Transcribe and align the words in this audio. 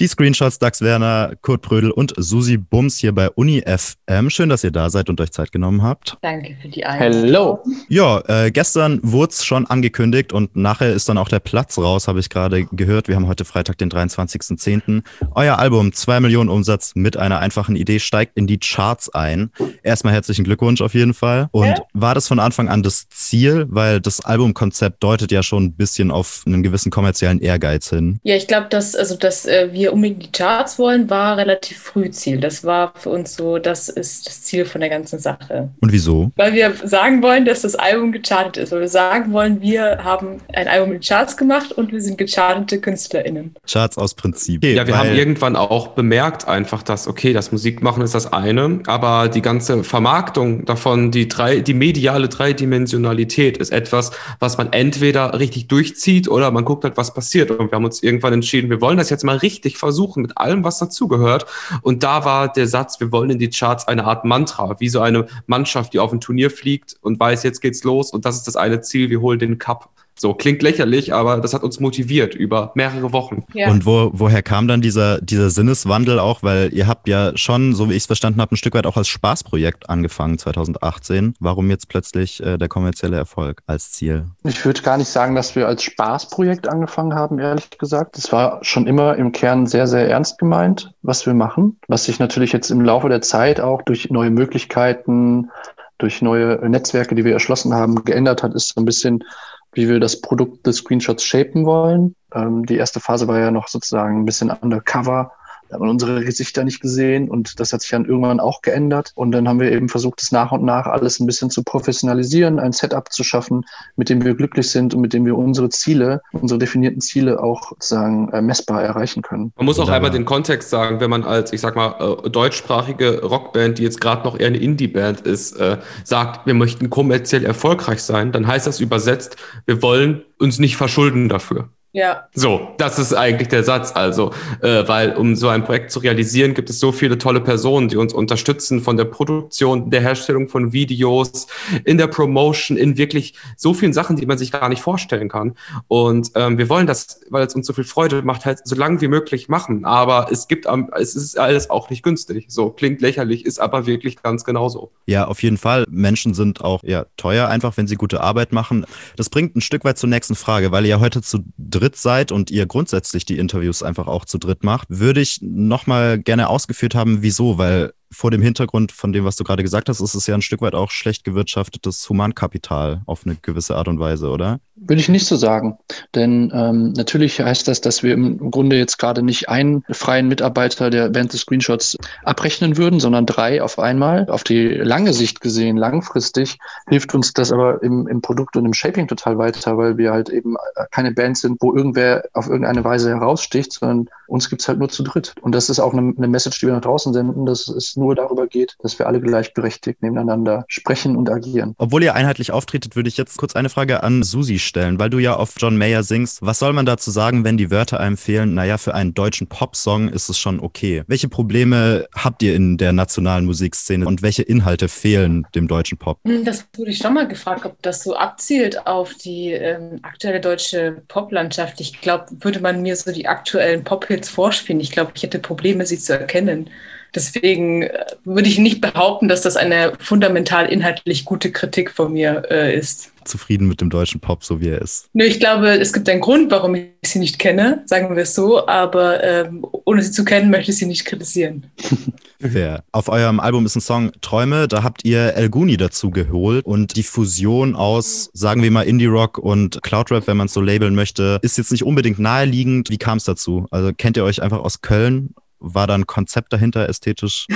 Die 0.00 0.06
Screenshots 0.08 0.58
Dax 0.58 0.80
Werner, 0.80 1.34
Kurt 1.42 1.60
Brödel 1.60 1.90
und 1.90 2.14
Susi 2.16 2.56
Bums 2.56 2.96
hier 2.96 3.14
bei 3.14 3.28
Uni 3.28 3.62
FM. 3.62 4.30
Schön, 4.30 4.48
dass 4.48 4.64
ihr 4.64 4.70
da 4.70 4.88
seid 4.88 5.10
und 5.10 5.20
euch 5.20 5.32
Zeit 5.32 5.52
genommen 5.52 5.82
habt. 5.82 6.16
Danke 6.22 6.56
für 6.62 6.68
die 6.68 6.86
Einladung. 6.86 7.22
Hello. 7.22 7.62
Ja, 7.90 8.22
äh, 8.26 8.50
gestern 8.50 9.00
wurde 9.02 9.32
es 9.32 9.44
schon 9.44 9.66
angekündigt 9.66 10.32
und 10.32 10.56
nachher 10.56 10.94
ist 10.94 11.10
dann 11.10 11.18
auch 11.18 11.28
der 11.28 11.40
Platz 11.40 11.76
raus, 11.76 12.08
habe 12.08 12.20
ich 12.20 12.30
gerade 12.30 12.64
gehört. 12.72 13.06
Wir 13.08 13.16
haben 13.16 13.26
heute 13.26 13.44
Freitag, 13.44 13.76
den 13.76 13.90
23.10. 13.90 15.02
Euer 15.34 15.58
Album 15.58 15.92
2 15.92 16.20
Millionen 16.20 16.48
Umsatz 16.48 16.92
mit 16.94 17.18
einer 17.18 17.40
einfachen 17.40 17.76
Idee 17.76 17.98
steigt 17.98 18.38
in 18.38 18.46
die 18.46 18.58
Charts 18.58 19.10
ein. 19.14 19.50
Erstmal 19.82 20.14
herzlichen 20.14 20.44
Glückwunsch 20.44 20.80
auf 20.80 20.94
jeden 20.94 21.12
Fall. 21.12 21.48
Und 21.52 21.66
Ja. 21.66 21.74
war 21.92 22.14
das 22.14 22.28
von 22.28 22.38
Anfang 22.38 22.68
an 22.70 22.82
das 22.82 23.10
Ziel? 23.10 23.66
Weil 23.68 24.00
das 24.00 24.24
Albumkonzept 24.24 25.02
deutet 25.02 25.30
ja 25.32 25.42
schon 25.42 25.64
ein 25.64 25.72
bisschen 25.74 26.10
auf 26.10 26.44
einen 26.46 26.62
gewissen 26.62 26.90
kommerziellen 26.90 27.40
Ehrgeiz 27.40 27.90
hin. 27.90 28.20
Ja, 28.22 28.36
ich 28.36 28.48
glaube, 28.48 28.68
dass, 28.70 28.96
also, 28.96 29.16
dass 29.16 29.44
äh, 29.44 29.68
wir 29.70 29.81
unbedingt 29.88 30.22
die 30.24 30.32
Charts 30.32 30.78
wollen, 30.78 31.10
war 31.10 31.36
relativ 31.36 31.78
früh 31.78 32.10
Ziel. 32.10 32.38
Das 32.38 32.64
war 32.64 32.92
für 32.96 33.10
uns 33.10 33.36
so, 33.36 33.58
das 33.58 33.88
ist 33.88 34.26
das 34.26 34.42
Ziel 34.42 34.64
von 34.64 34.80
der 34.80 34.90
ganzen 34.90 35.18
Sache. 35.18 35.70
Und 35.80 35.92
wieso? 35.92 36.30
Weil 36.36 36.52
wir 36.54 36.74
sagen 36.84 37.22
wollen, 37.22 37.44
dass 37.44 37.62
das 37.62 37.74
Album 37.74 38.12
gechartet 38.12 38.56
ist. 38.56 38.72
Weil 38.72 38.80
wir 38.80 38.88
sagen 38.88 39.32
wollen, 39.32 39.60
wir 39.60 39.98
haben 40.02 40.40
ein 40.52 40.68
Album 40.68 40.90
mit 40.90 41.06
Charts 41.06 41.36
gemacht 41.36 41.72
und 41.72 41.92
wir 41.92 42.00
sind 42.00 42.18
gechartete 42.18 42.80
KünstlerInnen. 42.80 43.54
Charts 43.66 43.98
aus 43.98 44.14
Prinzip. 44.14 44.58
Okay, 44.58 44.74
Ja, 44.74 44.86
wir 44.86 44.98
haben 44.98 45.14
irgendwann 45.14 45.56
auch 45.56 45.88
bemerkt 45.88 46.48
einfach, 46.48 46.82
dass, 46.82 47.08
okay, 47.08 47.32
das 47.32 47.52
Musikmachen 47.52 48.02
ist 48.02 48.14
das 48.14 48.32
eine, 48.32 48.80
aber 48.86 49.28
die 49.28 49.42
ganze 49.42 49.84
Vermarktung 49.84 50.64
davon, 50.64 51.10
die 51.10 51.28
drei, 51.28 51.60
die 51.60 51.74
mediale 51.74 52.28
Dreidimensionalität 52.28 53.58
ist 53.58 53.70
etwas, 53.70 54.12
was 54.38 54.58
man 54.58 54.72
entweder 54.72 55.38
richtig 55.38 55.68
durchzieht 55.68 56.28
oder 56.28 56.50
man 56.50 56.64
guckt 56.64 56.84
halt, 56.84 56.96
was 56.96 57.14
passiert. 57.14 57.50
Und 57.50 57.70
wir 57.70 57.76
haben 57.76 57.84
uns 57.84 58.02
irgendwann 58.02 58.32
entschieden, 58.32 58.70
wir 58.70 58.80
wollen 58.80 58.96
das 58.96 59.10
jetzt 59.10 59.24
mal 59.24 59.36
richtig 59.36 59.71
versuchen 59.78 60.22
mit 60.22 60.38
allem, 60.38 60.64
was 60.64 60.78
dazugehört. 60.78 61.46
Und 61.82 62.02
da 62.02 62.24
war 62.24 62.52
der 62.52 62.66
Satz, 62.66 63.00
wir 63.00 63.12
wollen 63.12 63.30
in 63.30 63.38
die 63.38 63.50
Charts 63.50 63.88
eine 63.88 64.04
Art 64.04 64.24
Mantra, 64.24 64.78
wie 64.80 64.88
so 64.88 65.00
eine 65.00 65.26
Mannschaft, 65.46 65.92
die 65.92 65.98
auf 65.98 66.12
ein 66.12 66.20
Turnier 66.20 66.50
fliegt 66.50 66.96
und 67.00 67.18
weiß, 67.18 67.42
jetzt 67.42 67.60
geht's 67.60 67.84
los 67.84 68.12
und 68.12 68.24
das 68.24 68.36
ist 68.36 68.46
das 68.46 68.56
eine 68.56 68.80
Ziel, 68.80 69.10
wir 69.10 69.20
holen 69.20 69.38
den 69.38 69.58
Cup. 69.58 69.90
So, 70.14 70.34
klingt 70.34 70.62
lächerlich, 70.62 71.14
aber 71.14 71.38
das 71.38 71.54
hat 71.54 71.62
uns 71.62 71.80
motiviert 71.80 72.34
über 72.34 72.72
mehrere 72.74 73.12
Wochen. 73.12 73.44
Ja. 73.54 73.70
Und 73.70 73.86
wo, 73.86 74.10
woher 74.12 74.42
kam 74.42 74.68
dann 74.68 74.80
dieser, 74.80 75.20
dieser 75.20 75.50
Sinneswandel 75.50 76.18
auch? 76.18 76.42
Weil 76.42 76.72
ihr 76.72 76.86
habt 76.86 77.08
ja 77.08 77.36
schon, 77.36 77.74
so 77.74 77.88
wie 77.88 77.94
ich 77.94 78.02
es 78.02 78.06
verstanden 78.06 78.40
habe, 78.40 78.54
ein 78.54 78.56
Stück 78.56 78.74
weit 78.74 78.86
auch 78.86 78.96
als 78.96 79.08
Spaßprojekt 79.08 79.88
angefangen 79.88 80.38
2018. 80.38 81.34
Warum 81.40 81.70
jetzt 81.70 81.88
plötzlich 81.88 82.42
äh, 82.42 82.58
der 82.58 82.68
kommerzielle 82.68 83.16
Erfolg 83.16 83.62
als 83.66 83.92
Ziel? 83.92 84.26
Ich 84.44 84.64
würde 84.64 84.82
gar 84.82 84.98
nicht 84.98 85.08
sagen, 85.08 85.34
dass 85.34 85.56
wir 85.56 85.66
als 85.66 85.82
Spaßprojekt 85.82 86.68
angefangen 86.68 87.14
haben, 87.14 87.38
ehrlich 87.38 87.70
gesagt. 87.78 88.18
Es 88.18 88.32
war 88.32 88.58
schon 88.62 88.86
immer 88.86 89.16
im 89.16 89.32
Kern 89.32 89.66
sehr, 89.66 89.86
sehr 89.86 90.08
ernst 90.08 90.38
gemeint, 90.38 90.92
was 91.02 91.26
wir 91.26 91.34
machen. 91.34 91.78
Was 91.88 92.04
sich 92.04 92.18
natürlich 92.18 92.52
jetzt 92.52 92.70
im 92.70 92.82
Laufe 92.82 93.08
der 93.08 93.22
Zeit 93.22 93.60
auch 93.60 93.82
durch 93.82 94.10
neue 94.10 94.30
Möglichkeiten, 94.30 95.50
durch 95.98 96.20
neue 96.20 96.56
Netzwerke, 96.68 97.14
die 97.14 97.24
wir 97.24 97.32
erschlossen 97.32 97.72
haben, 97.74 98.04
geändert 98.04 98.42
hat, 98.42 98.54
ist 98.54 98.74
so 98.74 98.80
ein 98.80 98.84
bisschen, 98.84 99.24
wie 99.72 99.88
wir 99.88 100.00
das 100.00 100.20
Produkt 100.20 100.66
des 100.66 100.76
Screenshots 100.76 101.24
shapen 101.24 101.64
wollen. 101.64 102.14
Ähm, 102.34 102.66
die 102.66 102.76
erste 102.76 103.00
Phase 103.00 103.28
war 103.28 103.38
ja 103.38 103.50
noch 103.50 103.68
sozusagen 103.68 104.20
ein 104.20 104.26
bisschen 104.26 104.50
undercover. 104.50 105.32
Da 105.72 105.76
hat 105.76 105.80
man 105.80 105.88
unsere 105.88 106.22
Gesichter 106.22 106.64
nicht 106.64 106.82
gesehen 106.82 107.30
und 107.30 107.58
das 107.58 107.72
hat 107.72 107.80
sich 107.80 107.90
dann 107.90 108.04
irgendwann 108.04 108.40
auch 108.40 108.60
geändert. 108.60 109.12
Und 109.14 109.32
dann 109.32 109.48
haben 109.48 109.58
wir 109.58 109.72
eben 109.72 109.88
versucht, 109.88 110.20
es 110.20 110.30
nach 110.30 110.52
und 110.52 110.62
nach 110.62 110.84
alles 110.84 111.18
ein 111.18 111.24
bisschen 111.24 111.48
zu 111.48 111.62
professionalisieren, 111.62 112.58
ein 112.58 112.72
Setup 112.72 113.10
zu 113.10 113.24
schaffen, 113.24 113.64
mit 113.96 114.10
dem 114.10 114.22
wir 114.22 114.34
glücklich 114.34 114.70
sind 114.70 114.92
und 114.92 115.00
mit 115.00 115.14
dem 115.14 115.24
wir 115.24 115.38
unsere 115.38 115.70
Ziele, 115.70 116.20
unsere 116.32 116.58
definierten 116.58 117.00
Ziele 117.00 117.42
auch 117.42 117.70
sozusagen 117.70 118.28
äh, 118.32 118.42
messbar 118.42 118.82
erreichen 118.82 119.22
können. 119.22 119.54
Man 119.56 119.64
muss 119.64 119.78
auch 119.78 119.88
einmal 119.88 120.10
den 120.10 120.26
Kontext 120.26 120.68
sagen, 120.68 121.00
wenn 121.00 121.08
man 121.08 121.24
als, 121.24 121.54
ich 121.54 121.62
sag 121.62 121.74
mal, 121.74 121.94
äh, 121.98 122.28
deutschsprachige 122.28 123.22
Rockband, 123.22 123.78
die 123.78 123.84
jetzt 123.84 123.98
gerade 123.98 124.24
noch 124.24 124.38
eher 124.38 124.48
eine 124.48 124.58
Indie-Band 124.58 125.22
ist, 125.22 125.52
äh, 125.52 125.78
sagt, 126.04 126.44
wir 126.46 126.52
möchten 126.52 126.90
kommerziell 126.90 127.46
erfolgreich 127.46 128.02
sein, 128.02 128.30
dann 128.30 128.46
heißt 128.46 128.66
das 128.66 128.78
übersetzt, 128.78 129.36
wir 129.64 129.80
wollen 129.80 130.22
uns 130.38 130.58
nicht 130.58 130.76
verschulden 130.76 131.30
dafür. 131.30 131.70
Ja. 131.92 132.28
So, 132.34 132.70
das 132.78 132.98
ist 132.98 133.12
eigentlich 133.12 133.48
der 133.48 133.64
Satz. 133.64 133.92
Also, 133.94 134.32
äh, 134.62 134.88
weil 134.88 135.14
um 135.14 135.36
so 135.36 135.48
ein 135.48 135.62
Projekt 135.62 135.90
zu 135.90 135.98
realisieren, 135.98 136.54
gibt 136.54 136.70
es 136.70 136.80
so 136.80 136.90
viele 136.90 137.18
tolle 137.18 137.40
Personen, 137.40 137.88
die 137.88 137.98
uns 137.98 138.14
unterstützen 138.14 138.80
von 138.80 138.96
der 138.96 139.04
Produktion, 139.04 139.90
der 139.90 140.00
Herstellung 140.00 140.48
von 140.48 140.72
Videos, 140.72 141.48
in 141.84 141.98
der 141.98 142.06
Promotion, 142.06 142.78
in 142.78 142.96
wirklich 142.96 143.34
so 143.56 143.74
vielen 143.74 143.92
Sachen, 143.92 144.16
die 144.16 144.24
man 144.24 144.38
sich 144.38 144.52
gar 144.52 144.70
nicht 144.70 144.80
vorstellen 144.80 145.28
kann. 145.28 145.54
Und 145.86 146.30
ähm, 146.34 146.56
wir 146.56 146.70
wollen 146.70 146.86
das, 146.86 147.20
weil 147.28 147.46
es 147.46 147.54
uns 147.54 147.66
so 147.66 147.74
viel 147.74 147.84
Freude 147.84 148.22
macht, 148.22 148.46
halt 148.46 148.66
so 148.66 148.74
lange 148.74 149.02
wie 149.02 149.08
möglich 149.08 149.50
machen. 149.50 149.84
Aber 149.84 150.28
es 150.32 150.48
gibt, 150.48 150.66
am, 150.66 150.90
es 150.96 151.14
ist 151.14 151.38
alles 151.38 151.68
auch 151.68 151.90
nicht 151.90 152.02
günstig. 152.02 152.46
So 152.48 152.70
klingt 152.70 153.02
lächerlich, 153.02 153.44
ist 153.44 153.60
aber 153.60 153.84
wirklich 153.84 154.22
ganz 154.22 154.44
genauso. 154.44 154.92
Ja, 155.04 155.26
auf 155.26 155.42
jeden 155.42 155.58
Fall. 155.58 155.84
Menschen 155.90 156.32
sind 156.32 156.62
auch 156.62 156.82
ja, 156.84 157.04
teuer, 157.18 157.48
einfach 157.48 157.76
wenn 157.76 157.86
sie 157.86 157.96
gute 157.96 158.22
Arbeit 158.22 158.52
machen. 158.52 158.86
Das 159.16 159.28
bringt 159.28 159.56
ein 159.56 159.60
Stück 159.60 159.84
weit 159.84 159.98
zur 159.98 160.08
nächsten 160.08 160.36
Frage, 160.36 160.72
weil 160.72 160.84
ihr 160.84 160.92
ja 160.92 161.00
heute 161.00 161.20
zu 161.20 161.44
dritt 161.58 161.81
seid 161.94 162.32
und 162.32 162.50
ihr 162.50 162.66
grundsätzlich 162.66 163.24
die 163.24 163.38
Interviews 163.38 163.82
einfach 163.82 164.06
auch 164.06 164.24
zu 164.24 164.38
dritt 164.38 164.64
macht, 164.64 164.88
würde 164.90 165.20
ich 165.20 165.40
nochmal 165.42 166.18
gerne 166.18 166.48
ausgeführt 166.48 166.94
haben, 166.94 167.22
wieso, 167.22 167.58
weil 167.58 167.92
vor 168.12 168.30
dem 168.30 168.42
Hintergrund 168.42 168.92
von 168.92 169.12
dem, 169.12 169.24
was 169.24 169.36
du 169.36 169.44
gerade 169.44 169.62
gesagt 169.62 169.88
hast, 169.88 170.00
ist 170.00 170.14
es 170.14 170.26
ja 170.26 170.34
ein 170.34 170.42
Stück 170.42 170.60
weit 170.60 170.74
auch 170.74 170.90
schlecht 170.90 171.24
gewirtschaftetes 171.24 172.08
Humankapital 172.08 173.02
auf 173.06 173.22
eine 173.24 173.36
gewisse 173.36 173.76
Art 173.76 173.88
und 173.88 173.98
Weise, 173.98 174.28
oder? 174.28 174.60
Würde 174.76 175.00
ich 175.00 175.08
nicht 175.08 175.26
so 175.26 175.36
sagen. 175.36 175.78
Denn 176.14 176.52
ähm, 176.54 176.92
natürlich 176.92 177.40
heißt 177.40 177.68
das, 177.68 177.80
dass 177.80 178.02
wir 178.02 178.14
im 178.14 178.50
Grunde 178.50 178.76
jetzt 178.76 178.98
gerade 178.98 179.22
nicht 179.22 179.48
einen 179.48 179.84
freien 179.90 180.28
Mitarbeiter 180.28 180.90
der 180.90 181.08
Band 181.08 181.32
des 181.32 181.42
Screenshots 181.42 181.96
abrechnen 182.24 182.76
würden, 182.76 182.98
sondern 182.98 183.26
drei 183.26 183.62
auf 183.62 183.78
einmal. 183.78 184.28
Auf 184.28 184.44
die 184.44 184.68
lange 184.68 185.12
Sicht 185.12 185.40
gesehen, 185.40 185.76
langfristig, 185.76 186.58
hilft 186.88 187.14
uns 187.14 187.32
das 187.32 187.52
aber 187.52 187.82
im, 187.82 188.08
im 188.08 188.22
Produkt 188.22 188.56
und 188.56 188.66
im 188.66 188.74
Shaping 188.74 189.06
total 189.08 189.38
weiter, 189.38 189.78
weil 189.78 189.98
wir 189.98 190.12
halt 190.12 190.28
eben 190.28 190.56
äh, 190.74 190.84
keine 190.90 191.12
Band 191.12 191.38
sind, 191.38 191.58
wo 191.60 191.74
irgendwer 191.74 192.24
auf 192.32 192.48
irgendeine 192.48 192.82
Weise 192.84 193.10
heraussticht, 193.10 193.72
sondern 193.72 194.08
uns 194.32 194.48
gibt's 194.48 194.66
halt 194.66 194.78
nur 194.78 194.88
zu 194.88 195.02
dritt. 195.02 195.34
Und 195.42 195.54
das 195.54 195.68
ist 195.68 195.78
auch 195.78 195.92
eine, 195.92 196.14
eine 196.16 196.28
Message, 196.28 196.58
die 196.60 196.66
wir 196.66 196.72
nach 196.72 196.80
draußen 196.80 197.12
senden, 197.12 197.46
dass 197.46 197.68
es 197.68 197.96
nur 197.96 198.14
darüber 198.14 198.46
geht, 198.46 198.76
dass 198.82 198.98
wir 198.98 199.06
alle 199.06 199.20
gleichberechtigt 199.20 200.02
nebeneinander 200.02 200.64
sprechen 200.68 201.16
und 201.16 201.30
agieren. 201.30 201.74
Obwohl 201.78 202.02
ihr 202.02 202.14
einheitlich 202.14 202.50
auftretet, 202.52 202.96
würde 202.96 203.08
ich 203.08 203.16
jetzt 203.16 203.36
kurz 203.36 203.54
eine 203.54 203.68
Frage 203.68 204.02
an 204.02 204.22
Susi 204.22 204.58
stellen, 204.58 204.98
weil 204.98 205.10
du 205.10 205.18
ja 205.18 205.36
auf 205.36 205.54
John 205.58 205.76
Mayer 205.76 206.02
singst. 206.02 206.38
Was 206.40 206.58
soll 206.58 206.72
man 206.72 206.86
dazu 206.86 207.10
sagen, 207.10 207.44
wenn 207.44 207.56
die 207.58 207.70
Wörter 207.70 208.00
einem 208.00 208.16
fehlen? 208.16 208.54
Naja, 208.54 208.78
für 208.78 208.94
einen 208.94 209.12
deutschen 209.14 209.48
Popsong 209.48 210.08
ist 210.08 210.28
es 210.28 210.38
schon 210.38 210.60
okay. 210.60 211.02
Welche 211.06 211.28
Probleme 211.28 212.06
habt 212.14 212.42
ihr 212.42 212.54
in 212.54 212.78
der 212.78 212.92
nationalen 212.92 213.44
Musikszene 213.44 214.06
und 214.06 214.22
welche 214.22 214.42
Inhalte 214.42 214.88
fehlen 214.88 215.46
dem 215.54 215.68
deutschen 215.68 215.98
Pop? 215.98 216.18
Hm, 216.24 216.44
Das 216.44 216.66
wurde 216.76 216.90
ich 216.90 216.98
schon 216.98 217.14
mal 217.14 217.28
gefragt, 217.28 217.66
ob 217.66 217.82
das 217.82 218.02
so 218.02 218.16
abzielt 218.16 218.86
auf 218.86 219.14
die 219.14 219.52
ähm, 219.52 219.98
aktuelle 220.02 220.40
deutsche 220.40 221.02
Poplandschaft. 221.08 221.80
Ich 221.80 222.00
glaube, 222.00 222.26
würde 222.40 222.60
man 222.60 222.80
mir 222.80 222.96
so 222.96 223.12
die 223.12 223.28
aktuellen 223.28 223.84
Pop-Hits 223.84 224.21
vorspielen, 224.28 224.80
ich 224.80 224.92
glaube, 224.92 225.12
ich 225.14 225.22
hätte 225.22 225.38
Probleme, 225.38 225.86
sie 225.86 225.98
zu 225.98 226.18
erkennen. 226.18 226.70
Deswegen 227.14 227.82
äh, 227.82 228.04
würde 228.24 228.48
ich 228.48 228.58
nicht 228.58 228.80
behaupten, 228.80 229.28
dass 229.28 229.42
das 229.42 229.56
eine 229.56 229.92
fundamental 229.98 230.66
inhaltlich 230.66 231.24
gute 231.24 231.52
Kritik 231.52 231.90
von 231.90 232.12
mir 232.12 232.44
äh, 232.50 232.76
ist. 232.76 233.12
Zufrieden 233.24 233.68
mit 233.68 233.80
dem 233.80 233.90
deutschen 233.90 234.20
Pop, 234.20 234.42
so 234.42 234.60
wie 234.60 234.68
er 234.68 234.82
ist. 234.82 235.08
Nö, 235.12 235.24
ich 235.24 235.38
glaube, 235.38 235.68
es 235.68 235.92
gibt 235.92 236.08
einen 236.08 236.20
Grund, 236.20 236.50
warum 236.50 236.74
ich 236.74 236.88
sie 237.04 237.20
nicht 237.20 237.38
kenne, 237.38 237.82
sagen 237.86 238.16
wir 238.16 238.22
es 238.22 238.34
so, 238.34 238.66
aber 238.66 239.22
ähm, 239.22 239.64
ohne 239.84 240.02
sie 240.02 240.10
zu 240.10 240.24
kennen, 240.24 240.50
möchte 240.50 240.72
ich 240.72 240.78
sie 240.78 240.86
nicht 240.86 241.04
kritisieren. 241.04 241.66
Fair. 242.40 242.82
Auf 242.90 243.08
eurem 243.08 243.38
Album 243.38 243.64
ist 243.64 243.76
ein 243.76 243.80
Song 243.80 244.10
Träume, 244.20 244.66
da 244.66 244.82
habt 244.82 245.04
ihr 245.04 245.34
El 245.34 245.50
Guni 245.50 245.76
dazu 245.76 246.10
geholt 246.10 246.64
und 246.64 246.96
die 246.96 247.04
Fusion 247.04 247.76
aus, 247.76 248.30
sagen 248.32 248.62
wir 248.62 248.70
mal, 248.72 248.82
Indie-Rock 248.82 249.38
und 249.38 249.80
Cloudrap, 249.82 250.26
wenn 250.26 250.36
man 250.36 250.46
es 250.46 250.52
so 250.52 250.60
labeln 250.60 250.96
möchte, 250.96 251.38
ist 251.42 251.58
jetzt 251.58 251.70
nicht 251.70 251.84
unbedingt 251.84 252.18
naheliegend. 252.18 252.90
Wie 252.90 252.98
kam 252.98 253.18
es 253.18 253.24
dazu? 253.24 253.66
Also 253.70 253.92
kennt 253.96 254.16
ihr 254.16 254.24
euch 254.24 254.42
einfach 254.42 254.58
aus 254.58 254.80
Köln? 254.80 255.34
War 255.64 255.86
da 255.86 255.94
ein 255.94 256.06
Konzept 256.06 256.52
dahinter 256.52 256.88
ästhetisch? 256.88 257.46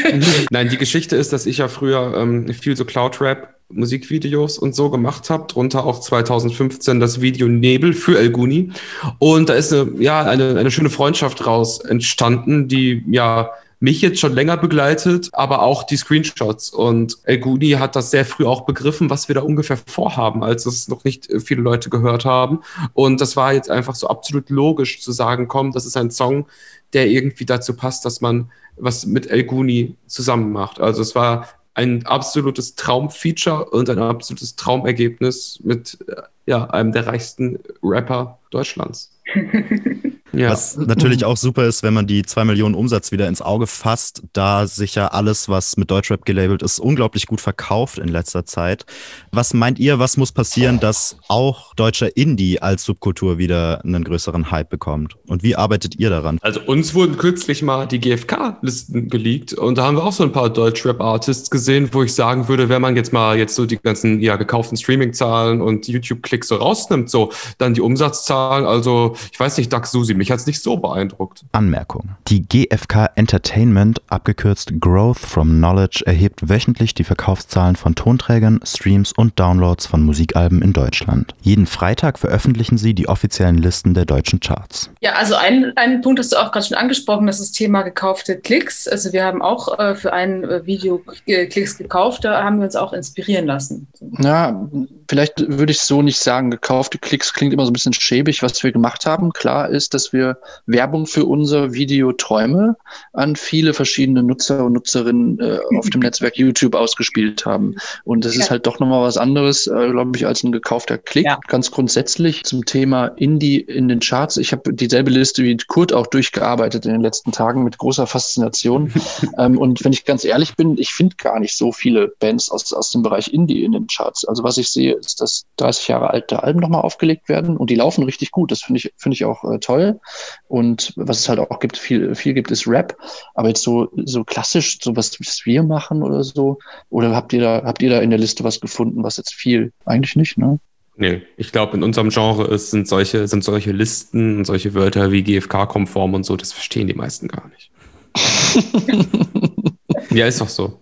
Nein, 0.50 0.68
die 0.68 0.78
Geschichte 0.78 1.16
ist, 1.16 1.32
dass 1.32 1.46
ich 1.46 1.58
ja 1.58 1.66
früher 1.66 2.14
ähm, 2.16 2.48
viel 2.52 2.76
so 2.76 2.84
Cloud-Rap 2.84 3.56
Musikvideos 3.68 4.58
und 4.58 4.76
so 4.76 4.88
gemacht 4.90 5.28
habe, 5.30 5.48
drunter 5.48 5.84
auch 5.84 6.00
2015 6.00 7.00
das 7.00 7.20
Video 7.20 7.48
Nebel 7.48 7.92
für 7.92 8.16
El 8.18 8.30
Guni. 8.30 8.70
Und 9.18 9.48
da 9.48 9.54
ist 9.54 9.72
eine, 9.72 9.90
ja, 9.98 10.22
eine, 10.22 10.56
eine 10.56 10.70
schöne 10.70 10.90
Freundschaft 10.90 11.44
raus 11.44 11.80
entstanden, 11.80 12.68
die 12.68 13.02
ja 13.08 13.50
mich 13.78 14.00
jetzt 14.00 14.20
schon 14.20 14.32
länger 14.32 14.56
begleitet, 14.56 15.28
aber 15.32 15.62
auch 15.62 15.82
die 15.84 15.96
Screenshots. 15.96 16.70
Und 16.70 17.18
El 17.24 17.38
Guni 17.38 17.70
hat 17.72 17.94
das 17.94 18.10
sehr 18.10 18.24
früh 18.24 18.46
auch 18.46 18.64
begriffen, 18.64 19.10
was 19.10 19.28
wir 19.28 19.34
da 19.34 19.42
ungefähr 19.42 19.76
vorhaben, 19.76 20.42
als 20.42 20.64
es 20.66 20.88
noch 20.88 21.04
nicht 21.04 21.28
äh, 21.30 21.40
viele 21.40 21.62
Leute 21.62 21.90
gehört 21.90 22.24
haben. 22.24 22.60
Und 22.94 23.20
das 23.20 23.36
war 23.36 23.52
jetzt 23.52 23.70
einfach 23.70 23.94
so 23.94 24.08
absolut 24.08 24.48
logisch 24.50 25.00
zu 25.00 25.12
sagen, 25.12 25.48
komm, 25.48 25.72
das 25.72 25.84
ist 25.84 25.96
ein 25.96 26.10
Song, 26.10 26.46
der 26.92 27.08
irgendwie 27.08 27.44
dazu 27.44 27.74
passt, 27.74 28.04
dass 28.04 28.20
man 28.20 28.50
was 28.76 29.06
mit 29.06 29.26
El 29.26 29.44
Guni 29.44 29.96
zusammen 30.06 30.52
macht. 30.52 30.80
Also 30.80 31.02
es 31.02 31.14
war 31.14 31.48
ein 31.74 32.06
absolutes 32.06 32.74
Traumfeature 32.74 33.66
und 33.66 33.90
ein 33.90 33.98
absolutes 33.98 34.56
Traumergebnis 34.56 35.60
mit 35.62 35.98
äh, 36.08 36.22
ja, 36.46 36.64
einem 36.70 36.92
der 36.92 37.06
reichsten 37.06 37.58
Rapper 37.82 38.38
Deutschlands. 38.50 39.12
Ja. 40.36 40.50
Was 40.50 40.76
natürlich 40.76 41.24
auch 41.24 41.36
super 41.36 41.64
ist, 41.64 41.82
wenn 41.82 41.94
man 41.94 42.06
die 42.06 42.22
zwei 42.22 42.44
Millionen 42.44 42.74
Umsatz 42.74 43.10
wieder 43.10 43.26
ins 43.26 43.40
Auge 43.40 43.66
fasst, 43.66 44.22
da 44.32 44.66
sich 44.66 44.94
ja 44.94 45.08
alles, 45.08 45.48
was 45.48 45.76
mit 45.76 45.90
Deutschrap 45.90 46.24
gelabelt 46.24 46.62
ist, 46.62 46.78
unglaublich 46.78 47.26
gut 47.26 47.40
verkauft 47.40 47.98
in 47.98 48.08
letzter 48.08 48.44
Zeit. 48.44 48.84
Was 49.32 49.54
meint 49.54 49.78
ihr, 49.78 49.98
was 49.98 50.16
muss 50.16 50.32
passieren, 50.32 50.78
dass 50.78 51.16
auch 51.28 51.74
deutscher 51.74 52.16
Indie 52.16 52.60
als 52.60 52.84
Subkultur 52.84 53.38
wieder 53.38 53.82
einen 53.82 54.04
größeren 54.04 54.50
Hype 54.50 54.68
bekommt? 54.68 55.16
Und 55.26 55.42
wie 55.42 55.56
arbeitet 55.56 55.98
ihr 55.98 56.10
daran? 56.10 56.38
Also 56.42 56.60
uns 56.60 56.94
wurden 56.94 57.16
kürzlich 57.16 57.62
mal 57.62 57.86
die 57.86 57.98
GfK-Listen 57.98 59.08
geleakt 59.08 59.54
und 59.54 59.78
da 59.78 59.86
haben 59.86 59.96
wir 59.96 60.04
auch 60.04 60.12
so 60.12 60.22
ein 60.22 60.32
paar 60.32 60.50
Deutschrap-Artists 60.50 61.50
gesehen, 61.50 61.88
wo 61.92 62.02
ich 62.02 62.14
sagen 62.14 62.48
würde, 62.48 62.68
wenn 62.68 62.82
man 62.82 62.94
jetzt 62.94 63.12
mal 63.12 63.38
jetzt 63.38 63.54
so 63.54 63.64
die 63.64 63.78
ganzen 63.78 64.20
ja 64.20 64.36
gekauften 64.36 64.76
Streaming-Zahlen 64.76 65.62
und 65.62 65.88
YouTube-Klicks 65.88 66.48
so 66.48 66.56
rausnimmt, 66.56 67.08
so 67.08 67.32
dann 67.58 67.74
die 67.74 67.80
Umsatzzahlen, 67.80 68.66
also 68.66 69.16
ich 69.32 69.40
weiß 69.40 69.56
nicht, 69.58 69.72
Dax 69.72 69.92
Susi, 69.92 70.14
mich 70.14 70.25
hat 70.30 70.40
es 70.40 70.46
nicht 70.46 70.62
so 70.62 70.76
beeindruckt. 70.76 71.44
Anmerkung. 71.52 72.10
Die 72.28 72.46
GfK 72.46 73.10
Entertainment, 73.14 74.00
abgekürzt 74.08 74.80
Growth 74.80 75.18
from 75.18 75.48
Knowledge, 75.48 76.02
erhebt 76.06 76.48
wöchentlich 76.48 76.94
die 76.94 77.04
Verkaufszahlen 77.04 77.76
von 77.76 77.94
Tonträgern, 77.94 78.60
Streams 78.64 79.12
und 79.12 79.38
Downloads 79.38 79.86
von 79.86 80.02
Musikalben 80.02 80.62
in 80.62 80.72
Deutschland. 80.72 81.34
Jeden 81.40 81.66
Freitag 81.66 82.18
veröffentlichen 82.18 82.78
sie 82.78 82.94
die 82.94 83.08
offiziellen 83.08 83.58
Listen 83.58 83.94
der 83.94 84.04
deutschen 84.04 84.40
Charts. 84.40 84.90
Ja, 85.00 85.12
also 85.12 85.34
ein, 85.34 85.72
ein 85.76 86.00
Punkt 86.00 86.18
hast 86.18 86.32
du 86.32 86.36
auch 86.36 86.52
gerade 86.52 86.66
schon 86.66 86.76
angesprochen, 86.76 87.26
das 87.26 87.40
ist 87.40 87.50
das 87.50 87.58
Thema 87.58 87.82
gekaufte 87.82 88.36
Klicks. 88.36 88.88
Also 88.88 89.12
wir 89.12 89.24
haben 89.24 89.42
auch 89.42 89.78
äh, 89.78 89.94
für 89.94 90.12
ein 90.12 90.44
äh, 90.44 90.66
Video 90.66 91.02
äh, 91.26 91.46
Klicks 91.46 91.78
gekauft, 91.78 92.24
da 92.24 92.42
haben 92.42 92.58
wir 92.58 92.64
uns 92.64 92.76
auch 92.76 92.92
inspirieren 92.92 93.46
lassen. 93.46 93.86
Ja, 94.18 94.68
vielleicht 95.08 95.44
würde 95.48 95.72
ich 95.72 95.80
so 95.80 96.02
nicht 96.02 96.18
sagen. 96.18 96.50
Gekaufte 96.50 96.98
Klicks 96.98 97.32
klingt 97.32 97.52
immer 97.52 97.64
so 97.64 97.70
ein 97.70 97.72
bisschen 97.72 97.92
schäbig. 97.92 98.42
Was 98.42 98.62
wir 98.62 98.72
gemacht 98.72 99.06
haben, 99.06 99.32
klar 99.32 99.68
ist, 99.68 99.94
dass 99.94 100.12
wir 100.12 100.38
Werbung 100.66 101.06
für 101.06 101.24
unser 101.24 101.72
Video 101.72 102.12
Träume 102.12 102.76
an 103.12 103.36
viele 103.36 103.74
verschiedene 103.74 104.22
Nutzer 104.22 104.64
und 104.64 104.72
Nutzerinnen 104.72 105.38
äh, 105.40 105.58
auf 105.76 105.90
dem 105.90 106.00
Netzwerk 106.02 106.36
YouTube 106.36 106.74
ausgespielt 106.74 107.46
haben. 107.46 107.76
Und 108.04 108.24
das 108.24 108.34
ja. 108.34 108.42
ist 108.42 108.50
halt 108.50 108.66
doch 108.66 108.78
nochmal 108.78 109.02
was 109.02 109.16
anderes, 109.16 109.66
äh, 109.66 109.90
glaube 109.90 110.16
ich, 110.16 110.26
als 110.26 110.42
ein 110.42 110.52
gekaufter 110.52 110.98
Klick. 110.98 111.26
Ja. 111.26 111.38
Ganz 111.48 111.70
grundsätzlich 111.70 112.44
zum 112.44 112.64
Thema 112.64 113.06
Indie 113.16 113.60
in 113.60 113.88
den 113.88 114.00
Charts. 114.00 114.36
Ich 114.36 114.52
habe 114.52 114.72
dieselbe 114.72 115.10
Liste 115.10 115.42
wie 115.42 115.56
Kurt 115.56 115.92
auch 115.92 116.06
durchgearbeitet 116.06 116.86
in 116.86 116.92
den 116.92 117.00
letzten 117.00 117.32
Tagen 117.32 117.64
mit 117.64 117.78
großer 117.78 118.06
Faszination. 118.06 118.92
ähm, 119.38 119.58
und 119.58 119.84
wenn 119.84 119.92
ich 119.92 120.04
ganz 120.04 120.24
ehrlich 120.24 120.56
bin, 120.56 120.78
ich 120.78 120.90
finde 120.90 121.16
gar 121.16 121.40
nicht 121.40 121.56
so 121.56 121.72
viele 121.72 122.08
Bands 122.18 122.50
aus, 122.50 122.72
aus 122.72 122.90
dem 122.90 123.02
Bereich 123.02 123.32
Indie 123.32 123.64
in 123.64 123.72
den 123.72 123.86
Charts. 123.86 124.24
Also 124.24 124.42
was 124.42 124.58
ich 124.58 124.68
sehe, 124.68 124.95
ist, 124.96 125.20
dass 125.20 125.46
30 125.56 125.88
Jahre 125.88 126.10
alte 126.10 126.42
Alben 126.42 126.60
nochmal 126.60 126.82
aufgelegt 126.82 127.28
werden 127.28 127.56
und 127.56 127.70
die 127.70 127.74
laufen 127.74 128.04
richtig 128.04 128.30
gut. 128.30 128.50
Das 128.50 128.62
finde 128.62 128.78
ich, 128.78 128.92
finde 128.96 129.14
ich 129.14 129.24
auch 129.24 129.44
äh, 129.44 129.58
toll. 129.58 130.00
Und 130.48 130.92
was 130.96 131.20
es 131.20 131.28
halt 131.28 131.38
auch 131.38 131.58
gibt, 131.60 131.76
viel, 131.76 132.14
viel 132.14 132.34
gibt, 132.34 132.50
ist 132.50 132.66
Rap. 132.66 132.96
Aber 133.34 133.48
jetzt 133.48 133.62
so, 133.62 133.88
so 134.04 134.24
klassisch, 134.24 134.78
so 134.82 134.96
was, 134.96 135.18
was 135.20 135.42
wir 135.44 135.62
machen 135.62 136.02
oder 136.02 136.24
so. 136.24 136.58
Oder 136.90 137.14
habt 137.14 137.32
ihr 137.32 137.40
da, 137.40 137.62
habt 137.64 137.82
ihr 137.82 137.90
da 137.90 138.00
in 138.00 138.10
der 138.10 138.18
Liste 138.18 138.44
was 138.44 138.60
gefunden, 138.60 139.02
was 139.02 139.16
jetzt 139.16 139.34
viel? 139.34 139.72
Eigentlich 139.84 140.16
nicht, 140.16 140.38
ne? 140.38 140.58
Nee, 140.98 141.22
ich 141.36 141.52
glaube, 141.52 141.76
in 141.76 141.82
unserem 141.82 142.08
Genre 142.08 142.46
ist, 142.46 142.70
sind, 142.70 142.88
solche, 142.88 143.28
sind 143.28 143.44
solche 143.44 143.70
Listen 143.70 144.38
und 144.38 144.44
solche 144.46 144.72
Wörter 144.72 145.12
wie 145.12 145.22
GFK-konform 145.22 146.14
und 146.14 146.24
so, 146.24 146.36
das 146.36 146.52
verstehen 146.52 146.86
die 146.86 146.94
meisten 146.94 147.28
gar 147.28 147.48
nicht. 147.48 147.70
ja, 150.10 150.26
ist 150.26 150.40
doch 150.40 150.48
so. 150.48 150.80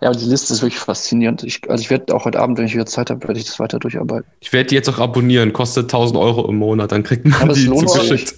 Ja, 0.00 0.08
aber 0.08 0.18
die 0.18 0.24
Liste 0.24 0.52
ist 0.54 0.62
wirklich 0.62 0.80
faszinierend. 0.80 1.44
Ich, 1.44 1.68
also 1.68 1.82
ich 1.82 1.90
werde 1.90 2.14
auch 2.14 2.24
heute 2.24 2.40
Abend, 2.40 2.56
wenn 2.58 2.64
ich 2.64 2.74
wieder 2.74 2.86
Zeit 2.86 3.10
habe, 3.10 3.26
werde 3.28 3.38
ich 3.38 3.46
das 3.46 3.58
weiter 3.60 3.78
durcharbeiten. 3.78 4.26
Ich 4.40 4.52
werde 4.52 4.68
die 4.68 4.74
jetzt 4.74 4.88
auch 4.88 4.98
abonnieren. 4.98 5.52
Kostet 5.52 5.84
1000 5.84 6.18
Euro 6.18 6.48
im 6.48 6.56
Monat. 6.56 6.92
Dann 6.92 7.02
kriegt 7.02 7.26
man 7.26 7.52
die 7.52 7.66
zugeschickt. 7.66 8.34